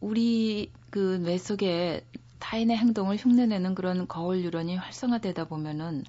[0.00, 2.04] 우리 그 뇌 속에
[2.38, 6.04] 타인의 행동을 흉내내는 그런 거울 유런이 활성화되다 보면은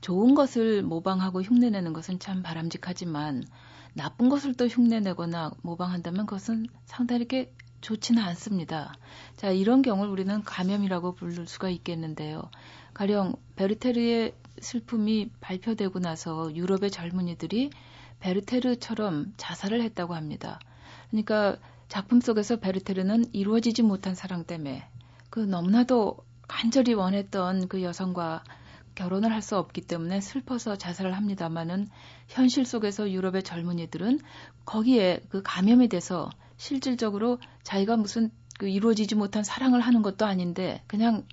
[0.00, 3.44] 좋은 것을 모방하고 흉내내는 것은 참 바람직하지만
[3.94, 8.94] 나쁜 것을 또 흉내내거나 모방한다면 그것은 상당히 이렇게 좋지는 않습니다.
[9.36, 12.42] 자, 이런 경우를 우리는 감염이라고 부를 수가 있겠는데요.
[12.94, 17.70] 가령 베르테르의 슬픔이 발표되고 나서 유럽의 젊은이들이
[18.20, 20.60] 베르테르처럼 자살을 했다고 합니다.
[21.10, 21.56] 그러니까
[21.88, 24.86] 작품 속에서 베르테르는 이루어지지 못한 사랑 때문에
[25.30, 28.44] 그 너무나도 간절히 원했던 그 여성과
[28.94, 31.88] 결혼을 할 수 없기 때문에 슬퍼서 자살을 합니다마는
[32.28, 34.20] 현실 속에서 유럽의 젊은이들은
[34.64, 41.26] 거기에 그 감염이 돼서 실질적으로 자기가 무슨 그 이루어지지 못한 사랑을 하는 것도 아닌데 그냥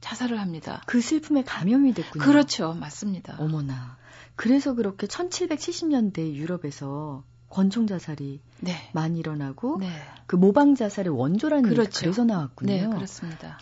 [0.00, 0.82] 자살을 합니다.
[0.86, 2.24] 그 슬픔에 감염이 됐군요.
[2.24, 2.72] 그렇죠.
[2.72, 3.36] 맞습니다.
[3.38, 3.98] 어머나.
[4.34, 8.90] 그래서 그렇게 1770년대 유럽에서 권총 자살이 네.
[8.92, 9.90] 많이 일어나고 네.
[10.26, 12.00] 그 모방 자살의 원조라는 얘기가 그렇죠.
[12.00, 12.72] 그래서 나왔군요.
[12.72, 13.58] 네, 그렇습니다.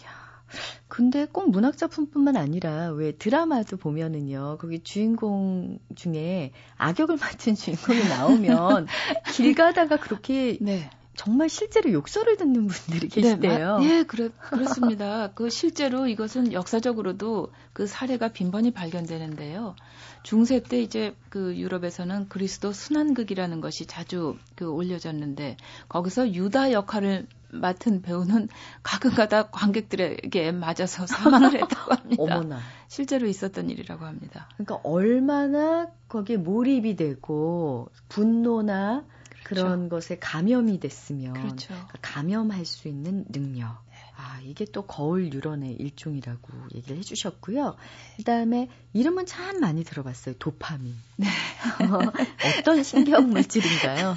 [0.99, 4.59] 근데 꼭 문학 작품뿐만 아니라 왜 드라마도 보면은요.
[4.61, 8.89] 거기 주인공 중에 악역을 맡은 주인공이 나오면
[9.33, 10.91] 길 가다가 그렇게 네.
[11.15, 13.79] 정말 실제로 욕설을 듣는 분들이 네, 계시대요.
[13.79, 15.31] 마- 예, 그렇, 그렇습니다.
[15.37, 19.77] 그 실제로 이것은 역사적으로도 그 사례가 빈번히 발견되는데요.
[20.25, 25.59] 중세 때 이제 그 유럽에서는 그리스도 순환극이라는 것이 자주 그 올려졌는데
[25.89, 28.49] 거기서 유다 역할을 맡은 배우는
[28.83, 32.23] 가끔가다 관객들에게 맞아서 사망을 했다고 합니다.
[32.23, 32.59] 어머나.
[32.89, 34.49] 실제로 있었던 일이라고 합니다.
[34.55, 39.05] 그러니까 얼마나 거기에 몰입이 되고 분노나
[39.45, 39.65] 그렇죠.
[39.65, 41.75] 그런 것에 감염이 됐으면 그렇죠.
[42.03, 43.88] 감염할 수 있는 능력.
[44.19, 44.25] 네.
[44.25, 47.77] 아, 이게 또 거울 유런의 일종이라고 얘기를 해주셨고요.
[48.17, 50.35] 그 다음에 이름은 참 많이 들어봤어요.
[50.39, 50.95] 도파민.
[51.17, 51.29] 네.
[52.59, 54.15] 어떤 신경 물질인가요?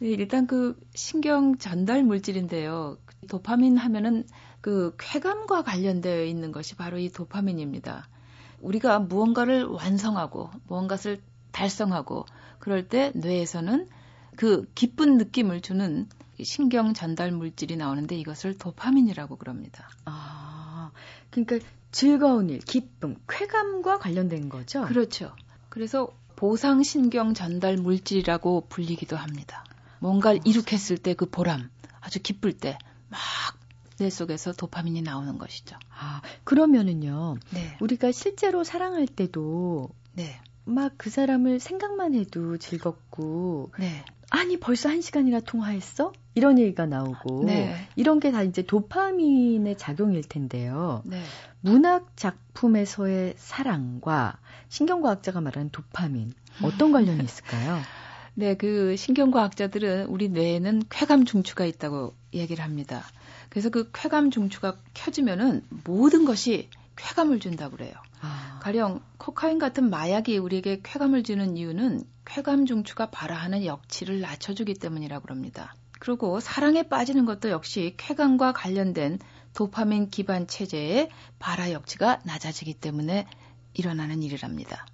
[0.00, 2.96] 네, 일단 그 신경 전달 물질인데요.
[3.28, 4.24] 도파민 하면은
[4.62, 8.08] 그 쾌감과 관련되어 있는 것이 바로 이 도파민입니다.
[8.60, 11.20] 우리가 무언가를 완성하고 무언가를
[11.50, 12.24] 달성하고
[12.58, 13.88] 그럴 때 뇌에서는
[14.36, 16.08] 그 기쁜 느낌을 주는
[16.42, 19.88] 신경 전달 물질이 나오는데 이것을 도파민이라고 그럽니다.
[20.04, 20.90] 아,
[21.30, 21.58] 그러니까
[21.90, 24.82] 즐거운 일, 기쁨, 쾌감과 관련된 거죠?
[24.84, 25.34] 그렇죠.
[25.68, 29.64] 그래서 보상 신경 전달 물질이라고 불리기도 합니다.
[30.00, 32.78] 뭔가를 이룩했을 때 그 보람, 아주 기쁠 때
[33.10, 33.20] 막
[33.98, 35.76] 뇌 속에서 도파민이 나오는 것이죠.
[35.96, 37.36] 아, 그러면은요.
[37.50, 37.76] 네.
[37.80, 40.40] 우리가 실제로 사랑할 때도 네.
[40.64, 44.04] 막 그 사람을 생각만 해도 즐겁고 네.
[44.34, 46.12] 아니 벌써 한 시간이나 통화했어?
[46.34, 47.76] 이런 얘기가 나오고 네.
[47.96, 51.02] 이런 게 다 이제 도파민의 작용일 텐데요.
[51.04, 51.22] 네.
[51.60, 54.38] 문학 작품에서의 사랑과
[54.70, 57.78] 신경과학자가 말하는 도파민 어떤 관련이 있을까요?
[58.34, 63.04] 네, 그 신경과학자들은 우리 뇌에는 쾌감 중추가 있다고 얘기를 합니다.
[63.50, 67.92] 그래서 그 쾌감 중추가 켜지면은 모든 것이 쾌감을 준다고 그래요.
[68.62, 75.26] 아, 가령 코카인 같은 마약이 우리에게 쾌감을 주는 이유는 쾌감 중추가 발화하는 역치를 낮춰주기 때문이라고
[75.30, 75.74] 합니다.
[75.98, 79.18] 그리고 사랑에 빠지는 것도 역시 쾌감과 관련된
[79.54, 83.26] 도파민 기반 체제의 발화 역치가 낮아지기 때문에
[83.74, 84.86] 일어나는 일이랍니다.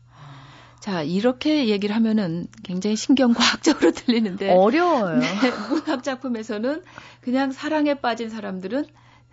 [0.80, 5.18] 자, 이렇게 얘기를 하면은 굉장히 신경과학적으로 들리는데 어려워요.
[5.18, 5.28] 네,
[5.68, 6.82] 문학 작품에서는
[7.20, 8.86] 그냥 사랑에 빠진 사람들은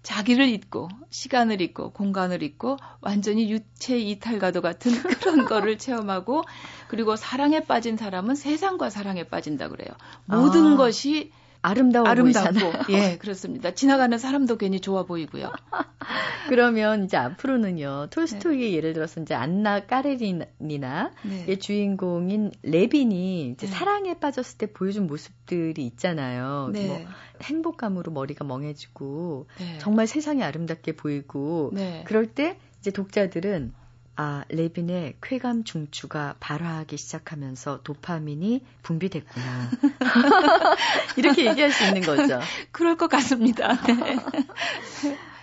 [0.05, 6.43] 자기를 잊고 시간을 잊고 공간을 잊고 완전히 유체 이탈과도 같은 그런 거를 체험하고
[6.87, 9.89] 그리고 사랑에 빠진 사람은 세상과 사랑에 빠진다 그래요.
[10.25, 11.31] 모든 아, 것이
[11.65, 12.93] 아름다워 아름답고.
[12.93, 13.73] 예 그렇습니다.
[13.73, 15.51] 지나가는 사람도 괜히 좋아 보이고요.
[16.49, 18.07] 그러면 이제 앞으로는요.
[18.11, 18.77] 톨스토이의 네.
[18.77, 21.45] 예를 들어서 이제 안나 까레린이나 네.
[21.47, 23.71] 의 주인공인 레빈이 이제 네.
[23.71, 26.69] 사랑에 빠졌을 때 보여준 모습들이 있잖아요.
[26.71, 26.87] 네.
[26.87, 26.99] 뭐
[27.41, 29.77] 행복감으로 머리가 멍해지고 네.
[29.79, 32.03] 정말 세상이 아름답게 보이고 네.
[32.05, 33.73] 그럴 때 이제 독자들은
[34.17, 39.71] 아 레빈의 쾌감 중추가 발화하기 시작하면서 도파민이 분비됐구나
[41.17, 42.39] 이렇게 얘기할 수 있는 거죠.
[42.71, 43.75] 그럴 것 같습니다.
[43.83, 44.15] 네.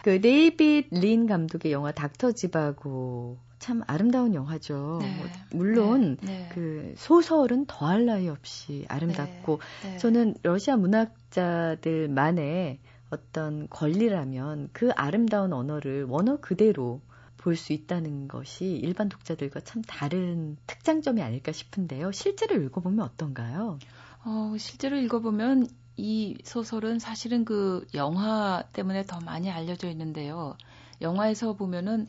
[0.02, 4.98] 그 데이빗 린 감독의 영화 닥터 지바고 참 아름다운 영화죠.
[5.00, 5.16] 네.
[5.16, 6.38] 뭐 물론 네.
[6.38, 6.48] 네.
[6.52, 9.98] 그 소설은 더할 나위 없이 아름답고 네.
[9.98, 12.78] 저는 러시아 문학자들만의
[13.10, 17.02] 어떤 권리라면 그 아름다운 언어를 원어 그대로
[17.42, 22.12] 볼 수 있다는 것이 일반 독자들과 참 다른 특장점이 아닐까 싶은데요.
[22.12, 23.78] 실제로 읽어보면 어떤가요?
[24.24, 30.56] 어, 실제로 읽어보면 이 소설은 사실은 그 영화 때문에 더 많이 알려져 있는데요.
[31.00, 32.06] 영화에서 보면은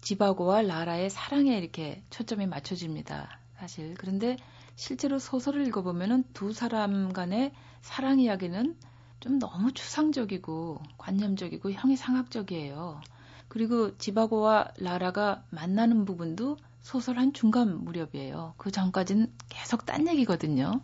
[0.00, 3.40] 지바고와 라라의 사랑에 이렇게 초점이 맞춰집니다.
[3.56, 3.94] 사실.
[3.98, 4.36] 그런데
[4.76, 8.76] 실제로 소설을 읽어보면은 두 사람 간의 사랑 이야기는
[9.18, 13.00] 좀 너무 추상적이고 관념적이고 형이상학적이에요.
[13.48, 18.54] 그리고 지바고와 라라가 만나는 부분도 소설 한 중간 무렵이에요.
[18.56, 20.80] 그 전까지는 계속 딴 얘기거든요.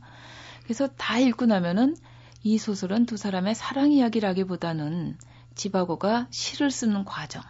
[0.64, 1.96] 그래서 다 읽고 나면은
[2.42, 5.16] 이 소설은 두 사람의 사랑 이야기라기보다는
[5.54, 7.42] 지바고가 시를 쓰는 과정,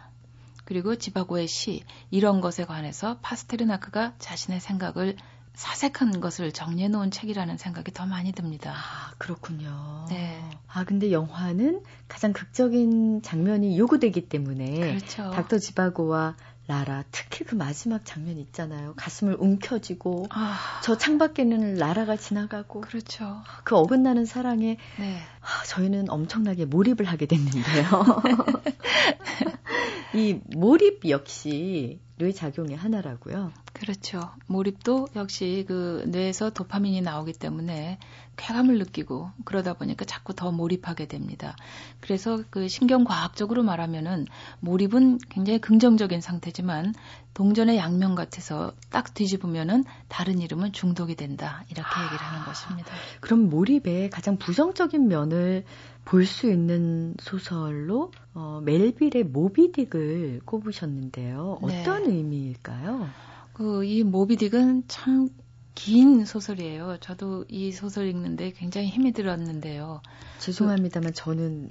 [0.63, 5.17] 그리고 지바고의 시, 이런 것에 관해서 파스테르나크가 자신의 생각을
[5.55, 8.73] 사색한 것을 정리해 놓은 책이라는 생각이 더 많이 듭니다.
[8.75, 10.05] 아, 그렇군요.
[10.09, 10.41] 네.
[10.67, 15.31] 아, 근데 영화는 가장 극적인 장면이 요구되기 때문에 그렇죠.
[15.31, 16.35] 닥터 지바고와
[16.67, 18.95] 라라 특히 그 마지막 장면 있잖아요.
[18.95, 23.43] 가슴을 움켜쥐고 아, 저 창밖에는 라라가 지나가고 그렇죠.
[23.63, 25.21] 그 어긋나는 사랑에 네.
[25.41, 27.85] 아, 저희는 엄청나게 몰입을 하게 됐는데요.
[30.15, 33.51] 이 몰입 역시 뇌 작용의 하나라고요.
[33.73, 34.31] 그렇죠.
[34.47, 37.99] 몰입도 역시 그 뇌에서 도파민이 나오기 때문에
[38.37, 41.55] 쾌감을 느끼고 그러다 보니까 자꾸 더 몰입하게 됩니다.
[41.99, 44.25] 그래서 그 신경과학적으로 말하면은
[44.59, 46.93] 몰입은 굉장히 긍정적인 상태지만
[47.33, 51.63] 동전의 양면 같아서 딱 뒤집으면은 다른 이름은 중독이 된다.
[51.69, 52.91] 이렇게 얘기를 하는 것입니다.
[53.19, 55.63] 그럼 몰입의 가장 부정적인 면을
[56.05, 61.59] 볼 수 있는 소설로 어, 멜빌의 모비딕을 꼽으셨는데요.
[61.67, 61.81] 네.
[61.81, 63.07] 어떤 의미일까요?
[63.53, 65.29] 그 이 모비딕은 참
[65.75, 66.97] 긴 소설이에요.
[67.01, 70.01] 저도 이 소설 읽는데 굉장히 힘이 들었는데요.
[70.39, 71.69] 죄송합니다만 저는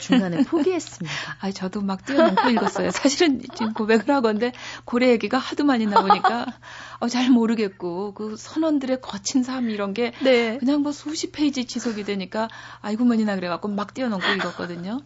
[0.00, 1.14] 중간에 포기했습니다.
[1.40, 2.90] 아, 저도 막 뛰어넘고 읽었어요.
[2.90, 4.52] 사실은 지금 고백을 하건데
[4.86, 6.46] 고래 얘기가 하도 많이 나오니까
[6.98, 10.56] 어, 잘 모르겠고 그 선원들의 거친 삶 이런 게 네.
[10.56, 12.48] 그냥 뭐 수십 페이지 지속이 되니까
[12.80, 15.00] 아이고머니나 그래갖고 막 뛰어넘고 읽었거든요.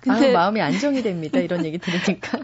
[0.00, 1.40] 근데 아, 마음이 안정이 됩니다.
[1.40, 2.38] 이런 얘기 들으니까.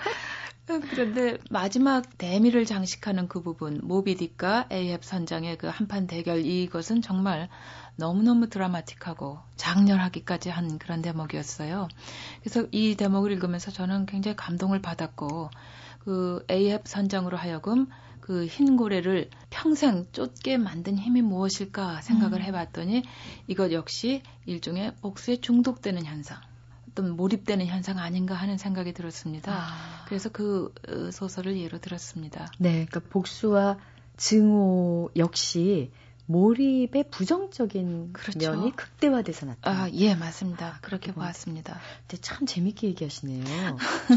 [0.78, 7.48] 그런데 마지막 대미를 장식하는 그 부분, 모비딕과 에이앱 선장의 그 한판 대결 이것은 정말
[7.96, 11.88] 너무너무 드라마틱하고 장렬하기까지 한 그런 대목이었어요.
[12.40, 15.50] 그래서 이 대목을 읽으면서 저는 굉장히 감동을 받았고
[16.04, 17.88] 그 에이앱 선장으로 하여금
[18.20, 22.42] 그 흰 고래를 평생 쫓게 만든 힘이 무엇일까 생각을 음.
[22.44, 23.02] 해봤더니
[23.48, 26.40] 이것 역시 일종의 복수에 중독되는 현상.
[26.90, 29.52] 어떤 몰입되는 현상 아닌가 하는 생각이 들었습니다.
[29.52, 30.04] 아.
[30.06, 32.50] 그래서 그 어, 소설을 예로 들었습니다.
[32.58, 33.78] 네, 그러니까 복수와
[34.16, 35.92] 증오 역시
[36.26, 38.52] 몰입의 부정적인 그렇죠.
[38.52, 39.84] 면이 극대화돼서 나타나.
[39.84, 40.78] 아, 예, 맞습니다.
[40.80, 41.80] 그렇게 보았습니다.
[42.06, 43.44] 근데 참 재밌게 얘기하시네요.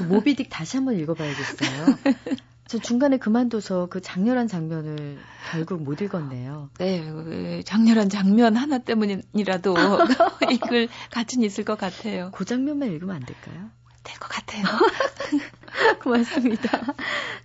[0.09, 1.97] 모비딕 다시 한번 읽어봐야겠어요.
[2.67, 5.19] 저 중간에 그만둬서 그 장렬한 장면을
[5.51, 6.69] 결국 못 읽었네요.
[6.79, 9.75] 네, 그 장렬한 장면 하나 때문이라도
[10.51, 12.31] 읽을 가치는 있을 것 같아요.
[12.33, 13.69] 그 장면만 읽으면 안 될까요?
[14.03, 14.63] 될 것 같아요.
[16.03, 16.69] 고맙습니다.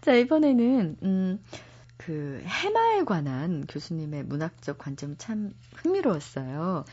[0.00, 1.40] 자, 이번에는, 음,
[1.96, 6.85] 그, 해마에 관한 교수님의 문학적 관점 참 흥미로웠어요.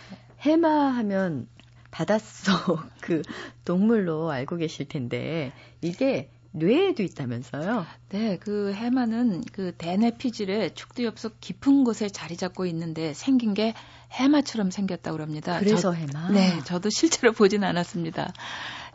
[0.42, 1.48] 해마 하면
[1.92, 2.54] 바닷속
[3.02, 3.22] 그
[3.64, 7.86] 동물로 알고 계실 텐데, 이게 뇌에도 있다면서요?
[8.10, 13.74] 네, 그 해마는 그 대뇌 피질의 축두 옆속 깊은 곳에 자리 잡고 있는데 생긴 게
[14.12, 15.60] 해마처럼 생겼다고 합니다.
[15.60, 16.32] 그래서 저, 해마?
[16.32, 18.34] 네, 저도 실제로 보진 않았습니다.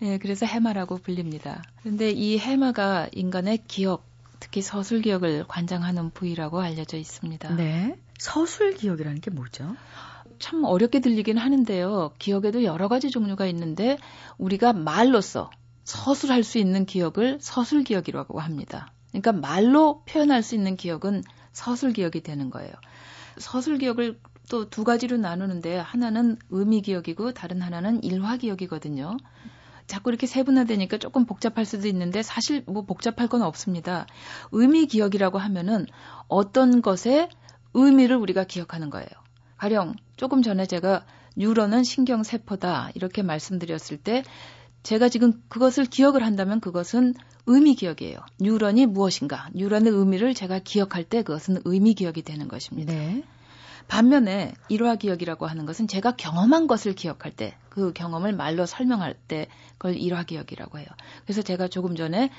[0.00, 1.62] 네, 그래서 해마라고 불립니다.
[1.82, 4.06] 그런데 이 해마가 인간의 기억,
[4.40, 7.54] 특히 서술 기억을 관장하는 부위라고 알려져 있습니다.
[7.56, 7.98] 네.
[8.18, 9.76] 서술 기억이라는 게 뭐죠?
[10.38, 12.12] 참 어렵게 들리긴 하는데요.
[12.18, 13.98] 기억에도 여러 가지 종류가 있는데
[14.38, 15.50] 우리가 말로써
[15.90, 18.92] 서술할 수 있는 기억을 서술 기억이라고 합니다.
[19.10, 22.72] 그러니까 말로 표현할 수 있는 기억은 서술 기억이 되는 거예요.
[23.38, 29.16] 서술 기억을 또 두 가지로 나누는데 하나는 의미 기억이고 다른 하나는 일화 기억이거든요.
[29.88, 34.06] 자꾸 이렇게 세분화되니까 조금 복잡할 수도 있는데 사실 뭐 복잡할 건 없습니다.
[34.52, 35.86] 의미 기억이라고 하면은
[36.28, 37.28] 어떤 것의
[37.74, 39.08] 의미를 우리가 기억하는 거예요.
[39.56, 41.04] 가령 조금 전에 제가
[41.36, 44.22] 뉴런은 신경 세포다 이렇게 말씀드렸을 때
[44.82, 47.14] 제가 지금 그것을 기억을 한다면 그것은
[47.46, 48.18] 의미 기억이에요.
[48.40, 52.92] 뉴런이 무엇인가, 뉴런의 의미를 제가 기억할 때 그것은 의미 기억이 되는 것입니다.
[52.92, 53.22] 네.
[53.88, 59.48] 반면에 일화 기억이라고 하는 것은 제가 경험한 것을 기억할 때, 그 경험을 말로 설명할 때
[59.78, 60.86] 그걸 일화 기억이라고 해요.
[61.24, 62.30] 그래서 제가 조금 전에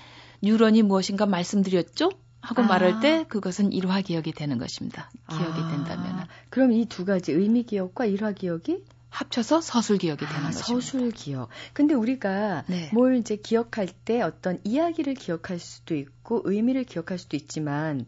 [0.42, 2.10] 뉴런이 무엇인가 말씀드렸죠?
[2.42, 2.66] 하고 아.
[2.66, 5.12] 말할 때 그것은 일화 기억이 되는 것입니다.
[5.30, 5.68] 기억이 아.
[5.72, 6.26] 된다면.
[6.50, 10.60] 그럼 이 두 가지 의미 기억과 일화 기억이 합쳐서 서술 기억이 되는 아, 거죠.
[10.60, 11.50] 서술 기억.
[11.74, 12.90] 근데 우리가 네.
[12.94, 18.08] 뭘 이제 기억할 때 어떤 이야기를 기억할 수도 있고 의미를 기억할 수도 있지만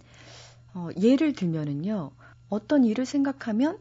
[0.73, 2.11] 어, 예를 들면은요.
[2.49, 3.77] 어떤 일을 생각하면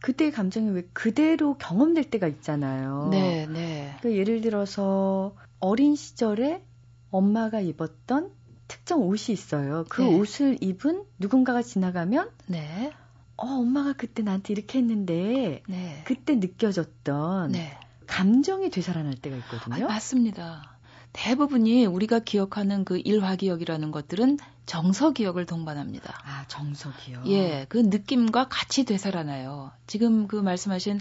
[0.00, 3.08] 그때의 감정이 왜 그대로 경험될 때가 있잖아요.
[3.10, 3.96] 네, 네.
[4.02, 6.62] 그 예를 들어서 어린 시절에
[7.10, 8.30] 엄마가 입었던
[8.68, 9.84] 특정 옷이 있어요.
[9.88, 10.18] 그 네.
[10.18, 12.92] 옷을 입은 누군가가 지나가면 네.
[13.36, 16.02] 어, 엄마가 그때 나한테 이렇게 했는데 네.
[16.04, 17.78] 그때 느껴졌던 네.
[18.06, 19.84] 감정이 되살아날 때가 있거든요.
[19.84, 20.76] 아, 맞습니다.
[21.12, 26.18] 대부분이 우리가 기억하는 그 일화 기억이라는 것들은 정서 기억을 동반합니다.
[26.24, 27.26] 아, 정서 기억.
[27.28, 29.72] 예, 그 느낌과 같이 되살아나요.
[29.86, 31.00] 지금 그 말씀하신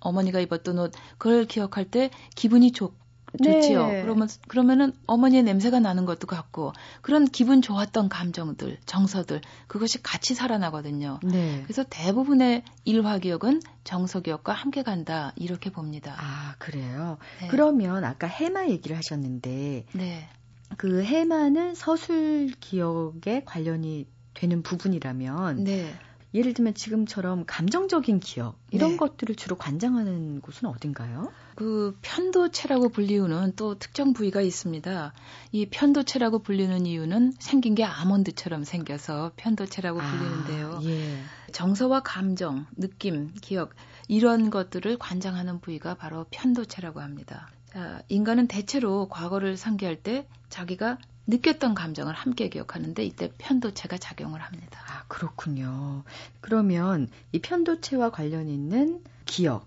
[0.00, 2.94] 어머니가 입었던 옷, 그걸 기억할 때 기분이 좋,
[3.42, 3.86] 좋지요.
[3.86, 4.02] 네.
[4.02, 11.20] 그러면 그러면은 어머니의 냄새가 나는 것도 같고 그런 기분 좋았던 감정들, 정서들 그것이 같이 살아나거든요.
[11.22, 11.62] 네.
[11.64, 16.16] 그래서 대부분의 일화 기억은 정서 기억과 함께 간다 이렇게 봅니다.
[16.18, 17.18] 아 그래요.
[17.40, 17.48] 네.
[17.48, 20.28] 그러면 아까 해마 얘기를 하셨는데 네.
[20.76, 25.94] 그 해마는 서술 기억에 관련이 되는 부분이라면 네.
[26.34, 28.96] 예를 들면 지금처럼 감정적인 기억 이런 네.
[28.96, 31.32] 것들을 주로 관장하는 곳은 어딘가요?
[31.54, 35.12] 그 편도체라고 불리우는 또 특정 부위가 있습니다.
[35.52, 40.80] 이 편도체라고 불리는 이유는 생긴 게 아몬드처럼 생겨서 편도체라고 아, 불리는데요.
[40.84, 41.18] 예.
[41.52, 43.74] 정서와 감정, 느낌, 기억
[44.08, 47.48] 이런 것들을 관장하는 부위가 바로 편도체라고 합니다.
[47.66, 54.80] 자, 인간은 대체로 과거를 상기할 때 자기가 느꼈던 감정을 함께 기억하는데 이때 편도체가 작용을 합니다.
[54.88, 56.04] 아, 그렇군요.
[56.40, 59.66] 그러면 이 편도체와 관련 있는 기억,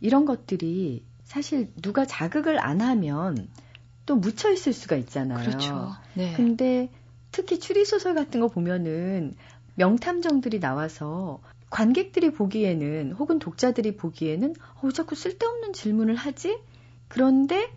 [0.00, 3.48] 이런 것들이 사실 누가 자극을 안 하면
[4.04, 5.38] 또 묻혀 있을 수가 있잖아요.
[5.38, 5.92] 그렇죠.
[6.12, 6.34] 네.
[6.34, 6.90] 근데
[7.30, 9.34] 특히 추리 소설 같은 거 보면은
[9.76, 16.58] 명탐정들이 나와서 관객들이 보기에는 혹은 독자들이 보기에는 어, 자꾸 쓸데없는 질문을 하지?
[17.08, 17.72] 그런데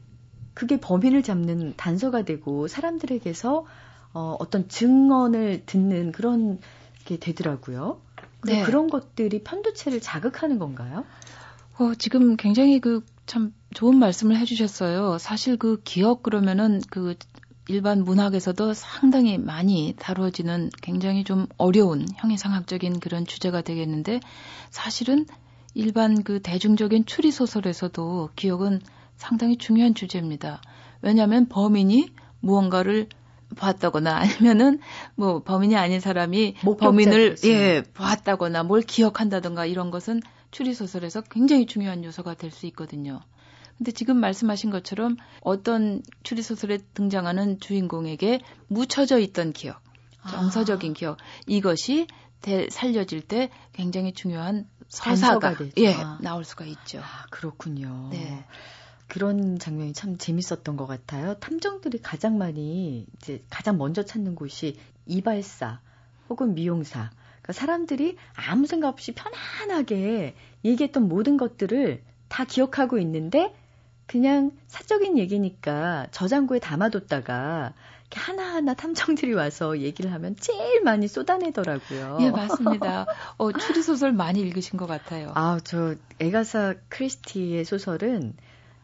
[0.53, 3.65] 그게 범인을 잡는 단서가 되고 사람들에게서
[4.13, 6.59] 어, 어떤 증언을 듣는 그런
[7.05, 8.01] 게 되더라고요.
[8.43, 8.63] 네.
[8.63, 11.05] 그런 것들이 편도체를 자극하는 건가요?
[11.77, 15.17] 어, 지금 굉장히 그 참 좋은 말씀을 해주셨어요.
[15.17, 17.15] 사실 그 기억 그러면은 그
[17.67, 24.19] 일반 문학에서도 상당히 많이 다루어지는 굉장히 좀 어려운 형이상학적인 그런 주제가 되겠는데
[24.69, 25.25] 사실은
[25.73, 28.81] 일반 그 대중적인 추리 소설에서도 기억은
[29.15, 30.61] 상당히 중요한 주제입니다.
[31.01, 32.09] 왜냐하면 범인이
[32.39, 33.07] 무언가를
[33.57, 34.79] 봤다거나 아니면은
[35.15, 40.21] 뭐 범인이 아닌 사람이 범인을 예 봤다거나 뭘 기억한다던가 이런 것은
[40.55, 43.19] 추리 소설에서 굉장히 중요한 요소가 될 수 있거든요.
[43.77, 48.39] 근데 지금 말씀하신 것처럼 어떤 추리 소설에 등장하는 주인공에게
[48.69, 49.81] 묻혀져 있던 기억,
[50.21, 50.29] 아.
[50.29, 50.93] 정서적인 아.
[50.93, 52.07] 기억 이것이
[52.39, 56.99] 대, 살려질 때 굉장히 중요한 서사가 예 나올 수가 있죠.
[56.99, 58.07] 아, 그렇군요.
[58.13, 58.45] 네.
[59.07, 61.33] 그런 장면이 참 재밌었던 것 같아요.
[61.39, 65.81] 탐정들이 가장 많이 이제 가장 먼저 찾는 곳이 이발사
[66.29, 67.11] 혹은 미용사.
[67.45, 70.35] 그러니까 사람들이 아무 생각 없이 편안하게
[70.65, 73.55] 얘기했던 모든 것들을 다 기억하고 있는데
[74.07, 77.73] 그냥 사적인 얘기니까 저장고에 담아뒀다가
[78.11, 82.17] 하나하나 탐정들이 와서 얘기를 하면 제일 많이 쏟아내더라고요.
[82.21, 83.05] 예, 맞습니다.
[83.37, 85.31] 어, 추리소설 많이 읽으신 것 같아요.
[85.35, 88.33] 아, 저 에가사 크리스티의 소설은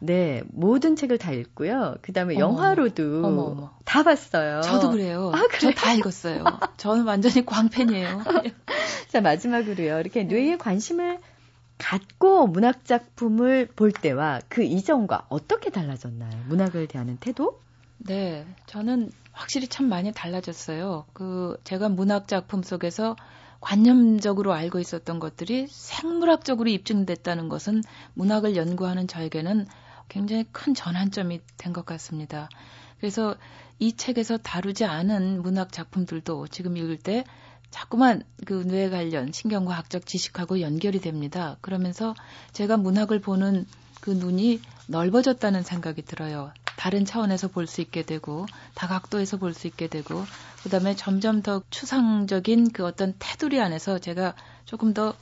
[0.04, 1.94] 네, 모든 책을 다 읽고요.
[2.02, 3.70] 그 다음에 영화로도 어머, 어머.
[3.84, 4.60] 다 봤어요.
[4.62, 5.30] 저도 그래요.
[5.32, 5.72] 아, 그래요?
[5.72, 6.44] 저다 읽었어요.
[6.76, 8.22] 저는 완전히 광팬이에요.
[9.12, 10.00] 자, 마지막으로요.
[10.00, 11.20] 이렇게 뇌에 관심을
[11.78, 16.46] 갖고 문학 작품을 볼 때와 그 이전과 어떻게 달라졌나요?
[16.48, 17.60] 문학을 대하는 태도?
[17.98, 21.06] 네, 저는 확실히 참 많이 달라졌어요.
[21.12, 23.14] 그 제가 문학 작품 속에서
[23.60, 27.82] 관념적으로 알고 있었던 것들이 생물학적으로 입증됐다는 것은
[28.14, 29.68] 문학을 연구하는 저에게는
[30.12, 32.50] 굉장히 큰 전환점이 된 것 같습니다.
[33.00, 33.34] 그래서
[33.78, 37.24] 이 책에서 다루지 않은 문학 작품들도 지금 읽을 때
[37.70, 41.56] 자꾸만 그 뇌 관련 신경과학적 지식하고 연결이 됩니다.
[41.62, 42.14] 그러면서
[42.52, 43.66] 제가 문학을 보는
[44.02, 46.52] 그 눈이 넓어졌다는 생각이 들어요.
[46.76, 50.24] 다른 차원에서 볼 수 있게 되고 다각도에서 볼 수 있게 되고
[50.64, 54.34] 그다음에 점점 더 추상적인 그 어떤 테두리 안에서 제가
[54.66, 55.14] 조금 더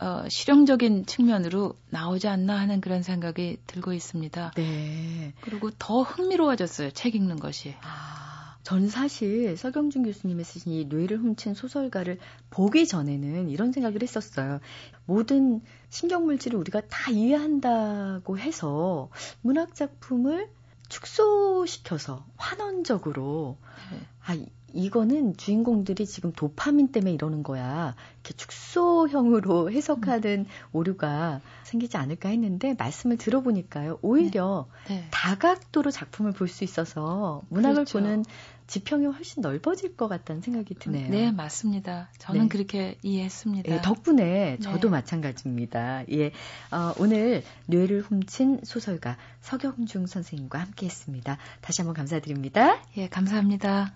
[0.00, 4.52] 어, 실용적인 측면으로 나오지 않나 하는 그런 생각이 들고 있습니다.
[4.56, 5.32] 네.
[5.40, 6.90] 그리고 더 흥미로워졌어요.
[6.90, 7.74] 책 읽는 것이.
[7.82, 12.18] 아, 전 사실 서경준 교수님이 쓰신 이 뇌를 훔친 소설가를
[12.50, 14.60] 보기 전에는 이런 생각을 했었어요.
[15.06, 19.10] 모든 신경물질을 우리가 다 이해한다고 해서
[19.42, 20.48] 문학 작품을
[20.88, 23.58] 축소시켜서 환원적으로
[23.92, 24.00] 네.
[24.26, 24.36] 아
[24.74, 27.94] 이거는 주인공들이 지금 도파민 때문에 이러는 거야.
[28.22, 30.46] 이렇게 축소형으로 해석하는 음.
[30.72, 33.98] 오류가 생기지 않을까 했는데 말씀을 들어보니까요.
[34.02, 34.96] 오히려 네.
[34.96, 35.08] 네.
[35.10, 37.98] 다각도로 작품을 볼 수 있어서 문학을 그렇죠.
[37.98, 38.24] 보는
[38.66, 41.10] 지평이 훨씬 넓어질 것 같다는 생각이 드네요.
[41.10, 42.08] 네, 맞습니다.
[42.18, 42.48] 저는 네.
[42.48, 43.70] 그렇게 이해했습니다.
[43.72, 44.92] 예, 덕분에 저도 네.
[44.92, 46.04] 마찬가지입니다.
[46.12, 46.28] 예,
[46.70, 51.38] 어, 오늘 뇌를 훔친 소설가 서경중 선생님과 함께했습니다.
[51.60, 52.80] 다시 한번 감사드립니다.
[52.96, 53.92] 예, 감사합니다.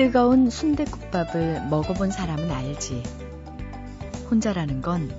[0.00, 3.02] 뜨거운 순대국밥을 먹어본 사람은 알지.
[4.30, 5.14] 혼자라는 건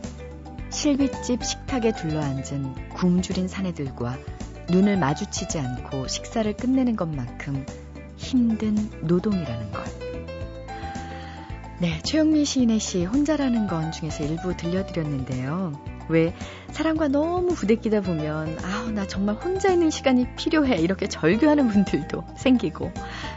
[0.72, 4.18] 실빗집 식탁에 둘러앉은 굶주린 사내들과
[4.72, 7.64] 눈을 마주치지 않고 식사를 끝내는 것만큼
[8.18, 9.84] 힘든 노동이라는 것.
[11.78, 15.80] 네, 최영민 시인의 시 혼자라는 건 중에서 일부 들려드렸는데요.
[16.10, 16.34] 왜
[16.72, 22.92] 사람과 너무 부대끼다 보면 아우 나 정말 혼자 있는 시간이 필요해 이렇게 절규하는 분들도 생기고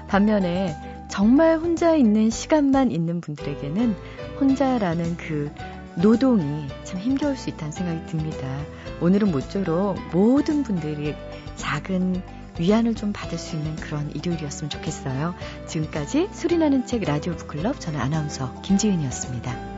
[0.09, 3.95] 반면에 정말 혼자 있는 시간만 있는 분들에게는
[4.41, 5.49] 혼자라는 그
[5.95, 8.45] 노동이 참 힘겨울 수 있다는 생각이 듭니다.
[9.01, 11.15] 오늘은 모쪼록 모든 분들이
[11.55, 12.21] 작은
[12.59, 15.37] 위안을 좀 받을 수 있는 그런 일요일이었으면 좋겠어요.
[15.69, 19.74] 지금까지 소리나는 책 라디오 북클럽 저는 아나운서 김지은이었습니다.